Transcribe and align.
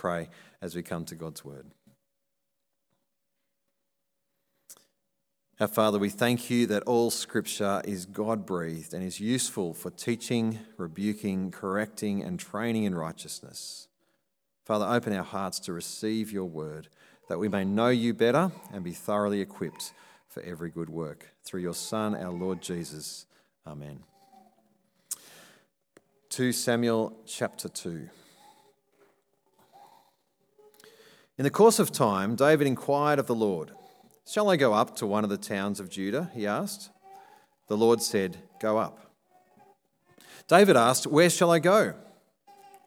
pray 0.00 0.30
as 0.62 0.74
we 0.74 0.82
come 0.82 1.04
to 1.04 1.14
God's 1.14 1.44
word. 1.44 1.66
Our 5.60 5.68
Father, 5.68 5.98
we 5.98 6.08
thank 6.08 6.48
you 6.48 6.66
that 6.68 6.84
all 6.84 7.10
scripture 7.10 7.82
is 7.84 8.06
God 8.06 8.46
breathed 8.46 8.94
and 8.94 9.04
is 9.04 9.20
useful 9.20 9.74
for 9.74 9.90
teaching, 9.90 10.58
rebuking, 10.78 11.50
correcting, 11.50 12.22
and 12.22 12.40
training 12.40 12.84
in 12.84 12.94
righteousness. 12.94 13.88
Father, 14.64 14.86
open 14.86 15.12
our 15.12 15.22
hearts 15.22 15.60
to 15.60 15.74
receive 15.74 16.32
your 16.32 16.46
word, 16.46 16.88
that 17.28 17.38
we 17.38 17.48
may 17.48 17.66
know 17.66 17.90
you 17.90 18.14
better 18.14 18.50
and 18.72 18.82
be 18.82 18.92
thoroughly 18.92 19.42
equipped 19.42 19.92
for 20.28 20.42
every 20.44 20.70
good 20.70 20.88
work. 20.88 21.34
Through 21.44 21.60
your 21.60 21.74
Son, 21.74 22.14
our 22.14 22.32
Lord 22.32 22.62
Jesus. 22.62 23.26
Amen. 23.66 23.98
2 26.30 26.52
Samuel 26.52 27.12
chapter 27.26 27.68
2. 27.68 28.08
In 31.40 31.44
the 31.44 31.48
course 31.48 31.78
of 31.78 31.90
time, 31.90 32.36
David 32.36 32.66
inquired 32.66 33.18
of 33.18 33.26
the 33.26 33.34
Lord. 33.34 33.70
Shall 34.26 34.50
I 34.50 34.56
go 34.56 34.74
up 34.74 34.94
to 34.96 35.06
one 35.06 35.24
of 35.24 35.30
the 35.30 35.38
towns 35.38 35.80
of 35.80 35.88
Judah? 35.88 36.30
He 36.34 36.46
asked. 36.46 36.90
The 37.66 37.78
Lord 37.78 38.02
said, 38.02 38.36
Go 38.60 38.76
up. 38.76 39.10
David 40.48 40.76
asked, 40.76 41.06
Where 41.06 41.30
shall 41.30 41.50
I 41.50 41.58
go? 41.58 41.94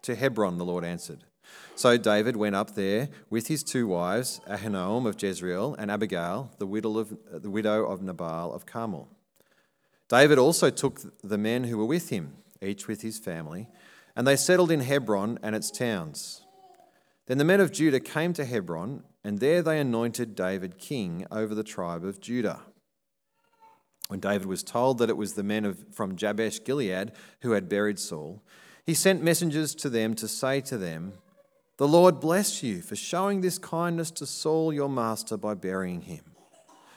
To 0.03 0.13
Hebron, 0.13 0.59
the 0.59 0.65
Lord 0.65 0.83
answered. 0.85 1.23
So 1.73 1.97
David 1.97 2.35
went 2.35 2.55
up 2.55 2.75
there 2.75 3.09
with 3.27 3.47
his 3.47 3.63
two 3.63 3.87
wives, 3.87 4.39
Ahinoam 4.47 5.07
of 5.07 5.19
Jezreel 5.19 5.73
and 5.79 5.89
Abigail, 5.89 6.51
the 6.59 6.67
widow 6.67 6.99
of, 6.99 7.17
the 7.31 7.49
widow 7.49 7.87
of 7.87 8.03
Nabal 8.03 8.53
of 8.53 8.67
Carmel. 8.67 9.09
David 10.09 10.37
also 10.37 10.69
took 10.69 10.99
the 11.23 11.39
men 11.39 11.63
who 11.63 11.79
were 11.79 11.85
with 11.85 12.09
him, 12.09 12.33
each 12.61 12.87
with 12.87 13.01
his 13.01 13.17
family, 13.17 13.67
and 14.15 14.27
they 14.27 14.35
settled 14.35 14.69
in 14.69 14.81
Hebron 14.81 15.39
and 15.41 15.55
its 15.55 15.71
towns. 15.71 16.42
Then 17.27 17.37
the 17.37 17.45
men 17.45 17.61
of 17.61 17.71
Judah 17.71 17.99
came 17.99 18.33
to 18.33 18.45
Hebron 18.45 19.03
and 19.23 19.39
there 19.39 19.61
they 19.61 19.79
anointed 19.79 20.35
David 20.35 20.77
king 20.77 21.25
over 21.31 21.55
the 21.55 21.63
tribe 21.63 22.03
of 22.03 22.19
Judah. 22.19 22.61
When 24.09 24.19
David 24.19 24.47
was 24.47 24.63
told 24.63 24.97
that 24.97 25.09
it 25.09 25.17
was 25.17 25.33
the 25.33 25.43
men 25.43 25.63
of, 25.63 25.85
from 25.93 26.17
Jabesh 26.17 26.63
Gilead 26.63 27.13
who 27.41 27.51
had 27.51 27.69
buried 27.69 27.99
Saul, 27.99 28.43
he 28.85 28.93
sent 28.93 29.23
messengers 29.23 29.73
to 29.75 29.89
them 29.89 30.13
to 30.15 30.27
say 30.27 30.59
to 30.61 30.77
them, 30.77 31.13
The 31.77 31.87
Lord 31.87 32.19
bless 32.19 32.61
you 32.61 32.81
for 32.81 32.97
showing 32.97 33.39
this 33.39 33.57
kindness 33.57 34.11
to 34.11 34.25
Saul 34.25 34.73
your 34.73 34.89
master 34.89 35.37
by 35.37 35.53
burying 35.53 36.01
him. 36.01 36.23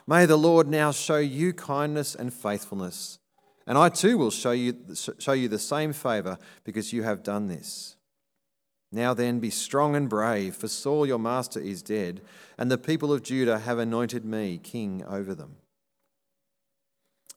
May 0.09 0.27
the 0.27 0.37
Lord 0.37 0.67
now 0.69 0.91
show 0.91 1.19
you 1.19 1.53
kindness 1.53 2.15
and 2.15 2.35
faithfulness, 2.35 3.19
and 3.67 3.79
I 3.79 3.89
too 3.89 4.19
will 4.19 4.31
show 4.31 4.53
you, 4.53 4.77
show 5.19 5.33
you 5.33 5.49
the 5.49 5.59
same 5.59 5.93
favor 5.93 6.39
because 6.65 6.93
you 6.93 7.03
have 7.05 7.23
done 7.23 7.47
this. 7.47 7.96
Now 8.93 9.15
then, 9.15 9.41
be 9.41 9.51
strong 9.51 9.97
and 9.97 10.09
brave, 10.09 10.55
for 10.57 10.69
Saul 10.69 11.07
your 11.07 11.19
master 11.19 11.61
is 11.61 11.83
dead, 11.83 12.23
and 12.57 12.71
the 12.71 12.79
people 12.79 13.13
of 13.13 13.23
Judah 13.23 13.59
have 13.59 13.79
anointed 13.79 14.25
me 14.25 14.59
king 14.59 15.05
over 15.09 15.35
them. 15.35 15.57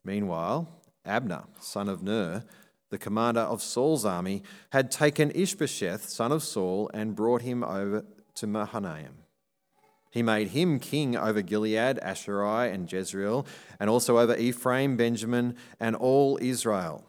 Meanwhile, 0.03 0.69
Abner, 1.05 1.43
son 1.59 1.89
of 1.89 2.03
Ner, 2.03 2.43
the 2.89 2.97
commander 2.97 3.41
of 3.41 3.61
Saul's 3.61 4.05
army, 4.05 4.43
had 4.71 4.91
taken 4.91 5.31
Ishbosheth, 5.31 6.09
son 6.09 6.31
of 6.31 6.43
Saul, 6.43 6.89
and 6.93 7.15
brought 7.15 7.41
him 7.41 7.63
over 7.63 8.05
to 8.35 8.47
Mahanaim. 8.47 9.19
He 10.11 10.23
made 10.23 10.49
him 10.49 10.79
king 10.79 11.15
over 11.15 11.41
Gilead, 11.41 11.99
Ashuri, 12.03 12.73
and 12.73 12.91
Jezreel, 12.91 13.45
and 13.79 13.89
also 13.89 14.17
over 14.17 14.35
Ephraim, 14.35 14.97
Benjamin, 14.97 15.55
and 15.79 15.95
all 15.95 16.39
Israel. 16.41 17.05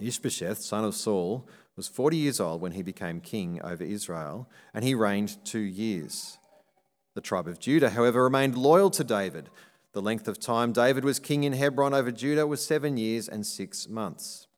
Ishbosheth, 0.00 0.58
son 0.58 0.84
of 0.84 0.94
Saul, 0.94 1.48
was 1.78 1.88
40 1.88 2.16
years 2.16 2.40
old 2.40 2.60
when 2.60 2.72
he 2.72 2.82
became 2.82 3.20
king 3.20 3.60
over 3.62 3.84
Israel, 3.84 4.50
and 4.74 4.84
he 4.84 4.94
reigned 4.94 5.42
two 5.44 5.60
years. 5.60 6.36
The 7.14 7.20
tribe 7.20 7.46
of 7.46 7.60
Judah, 7.60 7.90
however, 7.90 8.24
remained 8.24 8.58
loyal 8.58 8.90
to 8.90 9.04
David. 9.04 9.48
The 9.92 10.02
length 10.02 10.26
of 10.26 10.40
time 10.40 10.72
David 10.72 11.04
was 11.04 11.20
king 11.20 11.44
in 11.44 11.52
Hebron 11.52 11.94
over 11.94 12.10
Judah 12.10 12.48
was 12.48 12.66
seven 12.66 12.96
years 12.96 13.28
and 13.28 13.46
six 13.46 13.88
months. 13.88 14.48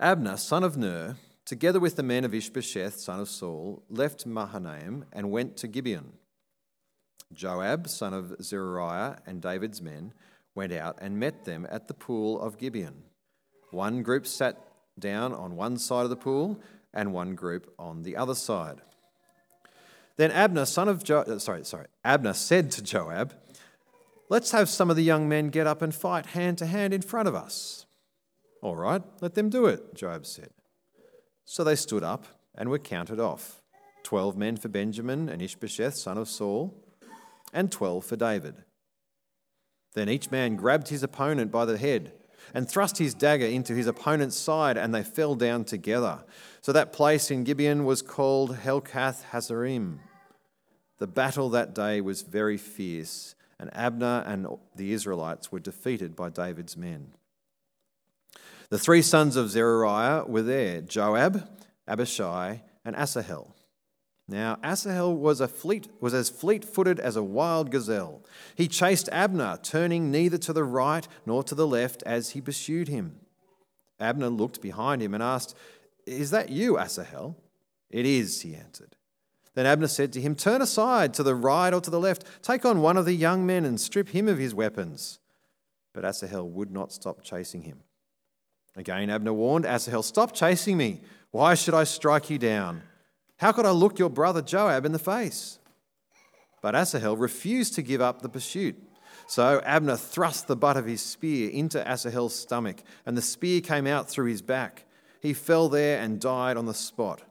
Abner, 0.00 0.36
son 0.36 0.64
of 0.64 0.76
Ner, 0.76 1.16
together 1.44 1.78
with 1.78 1.94
the 1.94 2.02
men 2.02 2.24
of 2.24 2.34
Ishbosheth, 2.34 2.98
son 2.98 3.20
of 3.20 3.28
Saul, 3.28 3.84
left 3.88 4.26
Mahanaim 4.26 5.04
and 5.12 5.30
went 5.30 5.56
to 5.58 5.68
Gibeon. 5.68 6.14
Joab, 7.32 7.88
son 7.88 8.12
of 8.14 8.34
Zeruiah, 8.42 9.20
and 9.26 9.40
David's 9.40 9.80
men 9.80 10.12
went 10.56 10.72
out 10.72 10.98
and 11.00 11.20
met 11.20 11.44
them 11.44 11.68
at 11.70 11.86
the 11.86 11.94
pool 11.94 12.40
of 12.40 12.58
Gibeon. 12.58 13.04
One 13.70 14.02
group 14.02 14.26
sat 14.26 14.67
down 15.00 15.32
on 15.32 15.56
one 15.56 15.78
side 15.78 16.04
of 16.04 16.10
the 16.10 16.16
pool 16.16 16.60
and 16.92 17.12
one 17.12 17.34
group 17.34 17.72
on 17.78 18.02
the 18.02 18.16
other 18.16 18.34
side. 18.34 18.80
Then 20.16 20.30
Abner, 20.30 20.64
son 20.64 20.88
of 20.88 21.04
jo- 21.04 21.20
uh, 21.20 21.38
sorry, 21.38 21.64
sorry, 21.64 21.86
Abner 22.04 22.34
said 22.34 22.70
to 22.72 22.82
Joab, 22.82 23.34
"Let's 24.28 24.50
have 24.50 24.68
some 24.68 24.90
of 24.90 24.96
the 24.96 25.04
young 25.04 25.28
men 25.28 25.50
get 25.50 25.66
up 25.66 25.80
and 25.80 25.94
fight 25.94 26.26
hand 26.26 26.58
to 26.58 26.66
hand 26.66 26.92
in 26.92 27.02
front 27.02 27.28
of 27.28 27.34
us." 27.34 27.86
"All 28.60 28.76
right, 28.76 29.02
let 29.20 29.34
them 29.34 29.48
do 29.48 29.66
it," 29.66 29.94
Joab 29.94 30.26
said. 30.26 30.50
So 31.44 31.62
they 31.62 31.76
stood 31.76 32.02
up 32.02 32.26
and 32.54 32.68
were 32.68 32.78
counted 32.78 33.20
off. 33.20 33.62
12 34.02 34.36
men 34.36 34.56
for 34.56 34.68
Benjamin 34.68 35.28
and 35.28 35.40
Ishbosheth, 35.40 35.94
son 35.94 36.18
of 36.18 36.28
Saul, 36.28 36.74
and 37.52 37.70
12 37.70 38.04
for 38.04 38.16
David. 38.16 38.64
Then 39.94 40.08
each 40.08 40.30
man 40.30 40.56
grabbed 40.56 40.88
his 40.88 41.02
opponent 41.02 41.50
by 41.50 41.64
the 41.64 41.78
head 41.78 42.12
and 42.54 42.68
thrust 42.68 42.98
his 42.98 43.14
dagger 43.14 43.46
into 43.46 43.74
his 43.74 43.86
opponent's 43.86 44.36
side, 44.36 44.76
and 44.76 44.94
they 44.94 45.02
fell 45.02 45.34
down 45.34 45.64
together. 45.64 46.20
So 46.60 46.72
that 46.72 46.92
place 46.92 47.30
in 47.30 47.44
Gibeon 47.44 47.84
was 47.84 48.02
called 48.02 48.56
Helkath 48.56 49.24
Hazzurim. 49.30 49.98
The 50.98 51.06
battle 51.06 51.50
that 51.50 51.74
day 51.74 52.00
was 52.00 52.22
very 52.22 52.56
fierce, 52.56 53.34
and 53.58 53.70
Abner 53.74 54.24
and 54.26 54.46
the 54.74 54.92
Israelites 54.92 55.52
were 55.52 55.60
defeated 55.60 56.16
by 56.16 56.28
David's 56.28 56.76
men. 56.76 57.12
The 58.70 58.78
three 58.78 59.02
sons 59.02 59.36
of 59.36 59.50
Zeruiah 59.50 60.24
were 60.26 60.42
there 60.42 60.80
Joab, 60.80 61.48
Abishai, 61.86 62.62
and 62.84 62.96
Asahel. 62.96 63.54
Now 64.28 64.58
Asahel 64.62 65.16
was, 65.16 65.40
a 65.40 65.48
fleet, 65.48 65.88
was 66.00 66.12
as 66.12 66.28
fleet 66.28 66.62
footed 66.62 67.00
as 67.00 67.16
a 67.16 67.22
wild 67.22 67.70
gazelle. 67.70 68.22
He 68.54 68.68
chased 68.68 69.08
Abner, 69.10 69.58
turning 69.62 70.10
neither 70.10 70.36
to 70.38 70.52
the 70.52 70.64
right 70.64 71.08
nor 71.24 71.42
to 71.44 71.54
the 71.54 71.66
left 71.66 72.02
as 72.02 72.30
he 72.30 72.42
pursued 72.42 72.88
him. 72.88 73.20
Abner 73.98 74.28
looked 74.28 74.60
behind 74.60 75.02
him 75.02 75.14
and 75.14 75.22
asked, 75.22 75.56
Is 76.06 76.30
that 76.30 76.50
you, 76.50 76.78
Asahel? 76.78 77.36
It 77.90 78.04
is, 78.04 78.42
he 78.42 78.54
answered. 78.54 78.96
Then 79.54 79.64
Abner 79.64 79.88
said 79.88 80.12
to 80.12 80.20
him, 80.20 80.34
Turn 80.34 80.60
aside 80.60 81.14
to 81.14 81.22
the 81.22 81.34
right 81.34 81.72
or 81.72 81.80
to 81.80 81.90
the 81.90 81.98
left, 81.98 82.24
take 82.42 82.66
on 82.66 82.82
one 82.82 82.98
of 82.98 83.06
the 83.06 83.14
young 83.14 83.46
men 83.46 83.64
and 83.64 83.80
strip 83.80 84.10
him 84.10 84.28
of 84.28 84.38
his 84.38 84.54
weapons. 84.54 85.20
But 85.94 86.04
Asahel 86.04 86.48
would 86.50 86.70
not 86.70 86.92
stop 86.92 87.22
chasing 87.22 87.62
him. 87.62 87.80
Again, 88.76 89.10
Abner 89.10 89.32
warned 89.32 89.64
Asahel, 89.64 90.04
Stop 90.04 90.34
chasing 90.34 90.76
me. 90.76 91.00
Why 91.30 91.54
should 91.54 91.74
I 91.74 91.84
strike 91.84 92.30
you 92.30 92.38
down? 92.38 92.82
How 93.38 93.52
could 93.52 93.66
I 93.66 93.70
look 93.70 93.98
your 93.98 94.10
brother 94.10 94.42
Joab 94.42 94.84
in 94.84 94.92
the 94.92 94.98
face? 94.98 95.58
But 96.60 96.74
Asahel 96.74 97.16
refused 97.16 97.74
to 97.74 97.82
give 97.82 98.00
up 98.00 98.20
the 98.20 98.28
pursuit. 98.28 98.76
So 99.28 99.62
Abner 99.64 99.96
thrust 99.96 100.48
the 100.48 100.56
butt 100.56 100.76
of 100.76 100.86
his 100.86 101.02
spear 101.02 101.48
into 101.50 101.78
Asahel's 101.88 102.34
stomach, 102.34 102.82
and 103.06 103.16
the 103.16 103.22
spear 103.22 103.60
came 103.60 103.86
out 103.86 104.08
through 104.08 104.26
his 104.26 104.42
back. 104.42 104.86
He 105.20 105.34
fell 105.34 105.68
there 105.68 106.00
and 106.00 106.20
died 106.20 106.56
on 106.56 106.66
the 106.66 106.74
spot. 106.74 107.22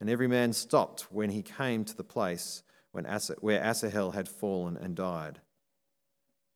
And 0.00 0.08
every 0.08 0.28
man 0.28 0.52
stopped 0.52 1.08
when 1.10 1.30
he 1.30 1.42
came 1.42 1.84
to 1.84 1.96
the 1.96 2.04
place 2.04 2.62
when 2.92 3.06
Asa, 3.06 3.34
where 3.40 3.60
Asahel 3.60 4.12
had 4.12 4.28
fallen 4.28 4.76
and 4.76 4.94
died. 4.94 5.40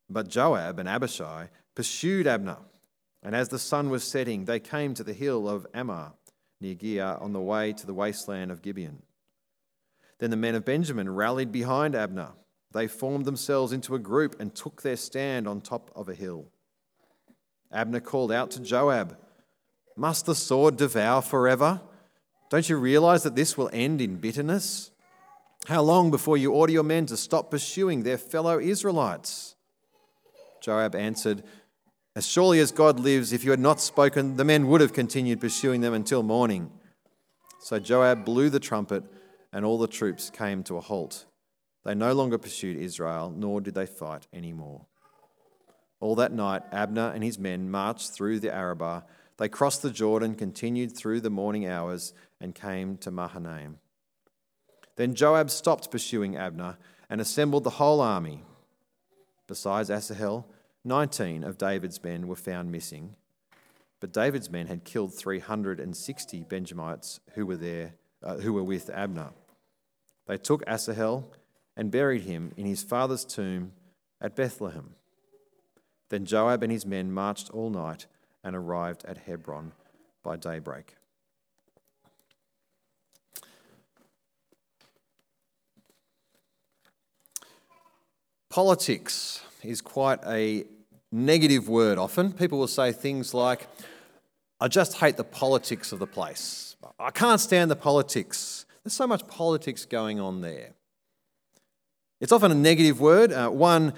But 0.09 0.29
Joab 0.29 0.79
and 0.79 0.89
Abishai 0.89 1.49
pursued 1.75 2.29
Abner, 2.29 2.59
and 3.25 3.35
as 3.35 3.49
the 3.49 3.59
sun 3.59 3.91
was 3.91 4.05
setting, 4.05 4.45
they 4.45 4.61
came 4.61 4.95
to 4.95 5.03
the 5.03 5.13
hill 5.13 5.49
of 5.49 5.67
Ammah 5.73 6.13
near 6.61 6.75
Giah 6.75 7.21
on 7.21 7.33
the 7.33 7.41
way 7.41 7.73
to 7.73 7.87
the 7.87 7.95
wasteland 7.95 8.51
of 8.51 8.63
Gibeon. 8.63 9.03
Then 10.19 10.31
the 10.31 10.37
men 10.37 10.55
of 10.55 10.65
Benjamin 10.65 11.15
rallied 11.15 11.53
behind 11.53 11.95
Abner. 11.95 12.31
They 12.73 12.87
formed 12.87 13.25
themselves 13.25 13.73
into 13.73 13.95
a 13.95 14.01
group 14.01 14.41
and 14.41 14.55
took 14.55 14.83
their 14.83 14.97
stand 14.97 15.47
on 15.49 15.61
top 15.61 15.91
of 15.95 16.09
a 16.09 16.15
hill. 16.15 16.47
Abner 17.73 18.01
called 18.01 18.33
out 18.33 18.51
to 18.53 18.61
Joab, 18.61 19.17
Must 19.97 20.27
the 20.27 20.35
sword 20.35 20.77
devour 20.77 21.23
forever? 21.23 21.81
Don't 22.51 22.69
you 22.69 22.77
realize 22.77 23.23
that 23.23 23.37
this 23.37 23.57
will 23.57 23.71
end 23.73 24.01
in 24.01 24.17
bitterness? 24.17 24.91
How 25.67 25.83
long 25.83 26.11
before 26.11 26.37
you 26.37 26.53
order 26.53 26.73
your 26.73 26.83
men 26.83 27.07
to 27.07 27.17
stop 27.17 27.51
pursuing 27.51 28.03
their 28.03 28.19
fellow 28.19 28.59
Israelites? 28.59 29.55
Joab 30.61 30.95
answered, 30.95 31.43
as 32.19 32.27
surely 32.27 32.59
as 32.59 32.73
God 32.73 32.99
lives, 32.99 33.33
if 33.33 33.45
you 33.45 33.53
had 33.53 33.61
not 33.61 33.81
spoken, 33.81 34.35
the 34.35 34.45
men 34.45 34.67
would 34.67 34.81
have 34.81 34.93
continued 34.93 35.41
pursuing 35.41 35.83
them 35.83 35.95
until 35.95 36.25
morning. 36.25 36.69
So 37.61 37.79
Joab 37.79 38.25
blew 38.25 38.51
the 38.51 38.59
trumpet, 38.59 39.05
and 39.53 39.65
all 39.65 39.79
the 39.79 39.87
troops 39.87 40.29
came 40.29 40.65
to 40.65 40.77
a 40.77 40.81
halt. 40.81 41.27
They 41.85 41.95
no 41.95 42.13
longer 42.15 42.37
pursued 42.37 42.77
Israel, 42.77 43.33
nor 43.37 43.61
did 43.61 43.75
they 43.75 43.87
fight 43.87 44.27
any 44.33 44.53
more. 44.53 44.87
All 46.01 46.17
that 46.17 46.33
night, 46.33 46.63
Abner 46.73 47.13
and 47.15 47.23
his 47.23 47.39
men 47.39 47.71
marched 47.71 48.11
through 48.11 48.41
the 48.41 48.53
Arabah. 48.53 49.05
They 49.37 49.49
crossed 49.49 49.83
the 49.83 49.91
Jordan, 49.93 50.35
continued 50.35 50.97
through 50.97 51.21
the 51.21 51.31
morning 51.31 51.69
hours, 51.69 52.15
and 52.41 52.53
came 52.53 52.97
to 52.97 53.13
Mahanaim. 53.13 53.79
Then 54.97 55.15
Joab 55.15 55.51
stopped 55.51 55.93
pursuing 55.93 56.37
Abner 56.37 56.79
and 57.09 57.21
assembled 57.21 57.63
the 57.63 57.79
whole 57.79 58.01
army. 58.01 58.43
Besides 59.47 59.89
Asahel, 59.89 60.49
19 60.85 61.45
of 61.45 61.59
David's 61.59 62.03
men 62.03 62.27
were 62.27 62.37
found 62.37 62.71
missing. 62.73 63.15
But 64.01 64.13
David's 64.13 64.51
men 64.51 64.69
had 64.69 64.85
killed 64.85 65.15
360 65.15 66.45
Benjamites 66.45 67.21
who 67.35 67.47
were 67.47 67.57
there, 67.57 67.95
uh, 68.23 68.37
who 68.37 68.53
were 68.53 68.63
with 68.63 68.91
Abner. 68.91 69.31
They 70.27 70.37
took 70.37 70.63
Asahel 70.67 71.33
and 71.77 71.91
buried 71.91 72.23
him 72.23 72.53
in 72.57 72.67
his 72.67 72.83
father's 72.83 73.25
tomb 73.25 73.73
at 74.21 74.37
Bethlehem. 74.37 74.95
Then 76.11 76.25
Joab 76.25 76.63
and 76.63 76.73
his 76.73 76.87
men 76.87 77.13
marched 77.13 77.51
all 77.51 77.71
night 77.71 78.07
and 78.45 78.55
arrived 78.55 79.05
at 79.05 79.19
Hebron 79.19 79.73
by 80.23 80.37
daybreak. 80.37 80.95
Politics 88.49 89.43
is 89.63 89.81
quite 89.81 90.21
a 90.27 90.65
negative 91.11 91.69
word 91.69 91.99
often. 91.99 92.33
People 92.33 92.59
will 92.59 92.69
say 92.69 92.93
things 92.93 93.35
like, 93.35 93.67
I 94.61 94.69
just 94.69 94.99
hate 94.99 95.17
the 95.17 95.25
politics 95.25 95.93
of 95.93 95.99
the 95.99 96.07
place. 96.07 96.77
I 96.99 97.11
can't 97.11 97.41
stand 97.41 97.71
the 97.71 97.77
politics. 97.77 98.67
There's 98.83 98.95
so 98.95 99.07
much 99.07 99.27
politics 99.29 99.85
going 99.85 100.21
on 100.21 100.41
there. 100.41 100.75
It's 102.21 102.33
often 102.33 102.51
a 102.51 102.55
negative 102.55 103.01
word. 103.01 103.33
Uh, 103.33 103.49
one 103.51 103.93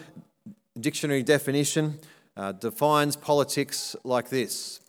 dictionary 0.78 1.22
definition 1.22 1.98
uh, 2.36 2.52
defines 2.52 3.16
politics 3.16 3.96
like 4.04 4.28
this 4.28 4.80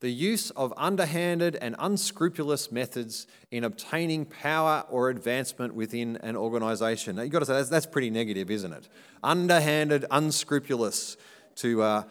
the 0.00 0.10
use 0.10 0.50
of 0.50 0.72
underhanded 0.76 1.56
and 1.56 1.74
unscrupulous 1.78 2.70
methods 2.70 3.26
in 3.50 3.64
obtaining 3.64 4.26
power 4.26 4.84
or 4.90 5.08
advancement 5.08 5.74
within 5.74 6.16
an 6.18 6.36
organisation. 6.36 7.16
Now, 7.16 7.22
you've 7.22 7.32
got 7.32 7.40
to 7.40 7.46
say 7.46 7.54
that's, 7.54 7.70
that's 7.70 7.86
pretty 7.86 8.10
negative, 8.10 8.50
isn't 8.50 8.72
it? 8.72 8.88
Underhanded, 9.22 10.04
unscrupulous 10.10 11.16
to 11.56 11.82
uh, 11.82 12.02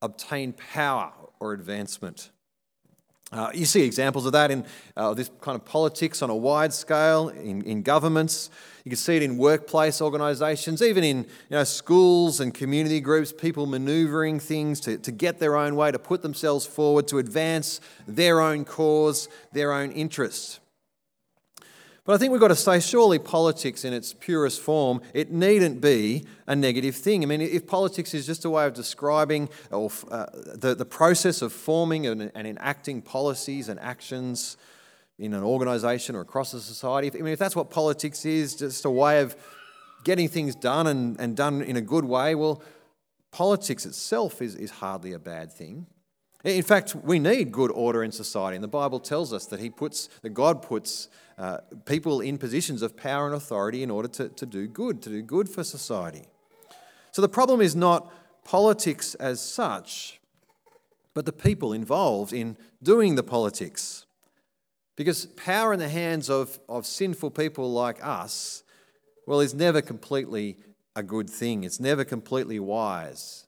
obtain 0.00 0.52
power 0.52 1.12
or 1.40 1.52
advancement. 1.52 2.30
Uh, 3.30 3.50
you 3.52 3.66
see 3.66 3.82
examples 3.82 4.24
of 4.24 4.32
that 4.32 4.50
in 4.50 4.64
uh, 4.96 5.12
this 5.12 5.30
kind 5.42 5.54
of 5.54 5.64
politics 5.64 6.22
on 6.22 6.30
a 6.30 6.36
wide 6.36 6.72
scale, 6.72 7.28
in, 7.28 7.62
in 7.62 7.82
governments. 7.82 8.48
You 8.84 8.90
can 8.90 8.96
see 8.96 9.16
it 9.16 9.22
in 9.22 9.36
workplace 9.36 10.00
organisations, 10.00 10.80
even 10.80 11.04
in 11.04 11.18
you 11.18 11.26
know, 11.50 11.64
schools 11.64 12.40
and 12.40 12.54
community 12.54 13.00
groups, 13.00 13.30
people 13.30 13.66
manoeuvring 13.66 14.40
things 14.40 14.80
to, 14.80 14.96
to 14.96 15.12
get 15.12 15.38
their 15.38 15.56
own 15.56 15.76
way, 15.76 15.90
to 15.92 15.98
put 15.98 16.22
themselves 16.22 16.64
forward, 16.64 17.06
to 17.08 17.18
advance 17.18 17.82
their 18.06 18.40
own 18.40 18.64
cause, 18.64 19.28
their 19.52 19.72
own 19.74 19.92
interests. 19.92 20.60
But 22.08 22.14
I 22.14 22.16
think 22.16 22.32
we've 22.32 22.40
got 22.40 22.48
to 22.48 22.56
say, 22.56 22.80
surely 22.80 23.18
politics 23.18 23.84
in 23.84 23.92
its 23.92 24.14
purest 24.14 24.62
form, 24.62 25.02
it 25.12 25.30
needn't 25.30 25.82
be 25.82 26.24
a 26.46 26.56
negative 26.56 26.96
thing. 26.96 27.22
I 27.22 27.26
mean, 27.26 27.42
if 27.42 27.66
politics 27.66 28.14
is 28.14 28.24
just 28.24 28.46
a 28.46 28.50
way 28.50 28.64
of 28.64 28.72
describing 28.72 29.50
or, 29.70 29.90
uh, 30.10 30.24
the, 30.54 30.74
the 30.74 30.86
process 30.86 31.42
of 31.42 31.52
forming 31.52 32.06
and, 32.06 32.32
and 32.34 32.46
enacting 32.46 33.02
policies 33.02 33.68
and 33.68 33.78
actions 33.78 34.56
in 35.18 35.34
an 35.34 35.42
organisation 35.42 36.16
or 36.16 36.22
across 36.22 36.54
a 36.54 36.62
society, 36.62 37.08
if, 37.08 37.14
I 37.14 37.18
mean, 37.18 37.34
if 37.34 37.38
that's 37.38 37.54
what 37.54 37.68
politics 37.68 38.24
is, 38.24 38.54
just 38.54 38.86
a 38.86 38.90
way 38.90 39.20
of 39.20 39.36
getting 40.02 40.30
things 40.30 40.54
done 40.54 40.86
and, 40.86 41.20
and 41.20 41.36
done 41.36 41.60
in 41.60 41.76
a 41.76 41.82
good 41.82 42.06
way, 42.06 42.34
well, 42.34 42.62
politics 43.32 43.84
itself 43.84 44.40
is, 44.40 44.54
is 44.54 44.70
hardly 44.70 45.12
a 45.12 45.18
bad 45.18 45.52
thing. 45.52 45.84
In 46.44 46.62
fact, 46.62 46.94
we 46.94 47.18
need 47.18 47.50
good 47.50 47.72
order 47.72 48.04
in 48.04 48.12
society, 48.12 48.54
and 48.54 48.62
the 48.62 48.68
Bible 48.68 49.00
tells 49.00 49.32
us 49.32 49.46
that 49.46 49.58
He 49.58 49.70
puts, 49.70 50.08
that 50.22 50.30
God 50.30 50.62
puts 50.62 51.08
uh, 51.36 51.58
people 51.84 52.20
in 52.20 52.38
positions 52.38 52.80
of 52.80 52.96
power 52.96 53.26
and 53.26 53.34
authority 53.34 53.82
in 53.82 53.90
order 53.90 54.08
to, 54.08 54.28
to 54.28 54.46
do 54.46 54.68
good, 54.68 55.02
to 55.02 55.10
do 55.10 55.20
good 55.20 55.48
for 55.48 55.64
society. 55.64 56.26
So 57.10 57.22
the 57.22 57.28
problem 57.28 57.60
is 57.60 57.74
not 57.74 58.12
politics 58.44 59.14
as 59.16 59.40
such, 59.40 60.20
but 61.12 61.26
the 61.26 61.32
people 61.32 61.72
involved 61.72 62.32
in 62.32 62.56
doing 62.82 63.16
the 63.16 63.24
politics. 63.24 64.06
Because 64.94 65.26
power 65.26 65.72
in 65.72 65.80
the 65.80 65.88
hands 65.88 66.30
of, 66.30 66.60
of 66.68 66.86
sinful 66.86 67.32
people 67.32 67.72
like 67.72 67.98
us, 68.04 68.62
well, 69.26 69.40
is 69.40 69.54
never 69.54 69.82
completely 69.82 70.56
a 70.94 71.02
good 71.02 71.28
thing. 71.28 71.64
It's 71.64 71.80
never 71.80 72.04
completely 72.04 72.60
wise. 72.60 73.47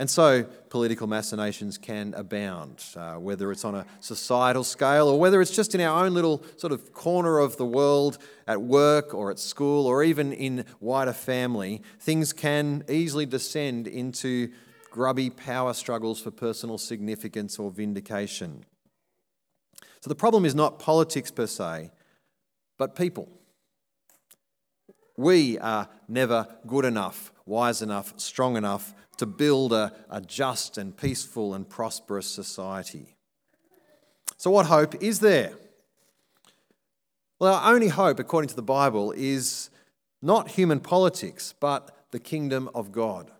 And 0.00 0.08
so 0.08 0.44
political 0.70 1.06
machinations 1.06 1.76
can 1.76 2.14
abound, 2.14 2.82
uh, 2.96 3.16
whether 3.16 3.52
it's 3.52 3.66
on 3.66 3.74
a 3.74 3.84
societal 4.00 4.64
scale 4.64 5.08
or 5.08 5.20
whether 5.20 5.42
it's 5.42 5.54
just 5.54 5.74
in 5.74 5.80
our 5.82 6.06
own 6.06 6.14
little 6.14 6.42
sort 6.56 6.72
of 6.72 6.94
corner 6.94 7.38
of 7.38 7.58
the 7.58 7.66
world 7.66 8.16
at 8.48 8.62
work 8.62 9.12
or 9.12 9.30
at 9.30 9.38
school 9.38 9.86
or 9.86 10.02
even 10.02 10.32
in 10.32 10.64
wider 10.80 11.12
family. 11.12 11.82
Things 11.98 12.32
can 12.32 12.82
easily 12.88 13.26
descend 13.26 13.86
into 13.86 14.50
grubby 14.90 15.28
power 15.28 15.74
struggles 15.74 16.18
for 16.18 16.30
personal 16.30 16.78
significance 16.78 17.58
or 17.58 17.70
vindication. 17.70 18.64
So 20.00 20.08
the 20.08 20.14
problem 20.14 20.46
is 20.46 20.54
not 20.54 20.78
politics 20.78 21.30
per 21.30 21.46
se, 21.46 21.90
but 22.78 22.96
people. 22.96 23.28
We 25.18 25.58
are 25.58 25.90
never 26.08 26.48
good 26.66 26.86
enough, 26.86 27.30
wise 27.50 27.82
enough, 27.82 28.14
strong 28.16 28.56
enough 28.56 28.94
to 29.18 29.26
build 29.26 29.72
a, 29.74 29.92
a 30.08 30.22
just 30.22 30.78
and 30.78 30.96
peaceful 30.96 31.52
and 31.52 31.68
prosperous 31.68 32.26
society. 32.26 33.16
So, 34.38 34.50
what 34.50 34.66
hope 34.66 35.02
is 35.02 35.20
there? 35.20 35.52
Well, 37.38 37.54
our 37.54 37.74
only 37.74 37.88
hope, 37.88 38.18
according 38.18 38.48
to 38.50 38.56
the 38.56 38.62
Bible, 38.62 39.12
is 39.12 39.68
not 40.22 40.52
human 40.52 40.80
politics, 40.80 41.54
but 41.60 42.06
the 42.12 42.18
kingdom 42.18 42.70
of 42.74 42.92
God. 42.92 43.30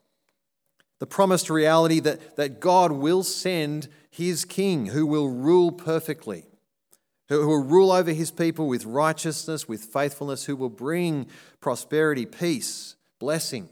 The 0.98 1.06
promised 1.06 1.48
reality 1.48 2.00
that, 2.00 2.36
that 2.36 2.60
God 2.60 2.92
will 2.92 3.22
send 3.22 3.88
his 4.10 4.44
king 4.44 4.86
who 4.86 5.06
will 5.06 5.28
rule 5.30 5.72
perfectly, 5.72 6.44
who 7.28 7.46
will 7.46 7.62
rule 7.62 7.92
over 7.92 8.12
his 8.12 8.30
people 8.30 8.66
with 8.66 8.84
righteousness, 8.84 9.68
with 9.68 9.84
faithfulness, 9.84 10.44
who 10.44 10.56
will 10.56 10.68
bring 10.68 11.26
prosperity, 11.60 12.26
peace, 12.26 12.96
blessing. 13.18 13.68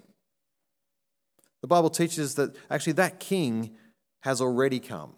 The 1.62 1.69
Bible 1.69 1.90
teaches 1.90 2.34
that 2.37 2.56
actually 2.70 2.94
that 2.94 3.20
king 3.20 3.76
has 4.20 4.40
already 4.40 4.81
come 4.81 5.12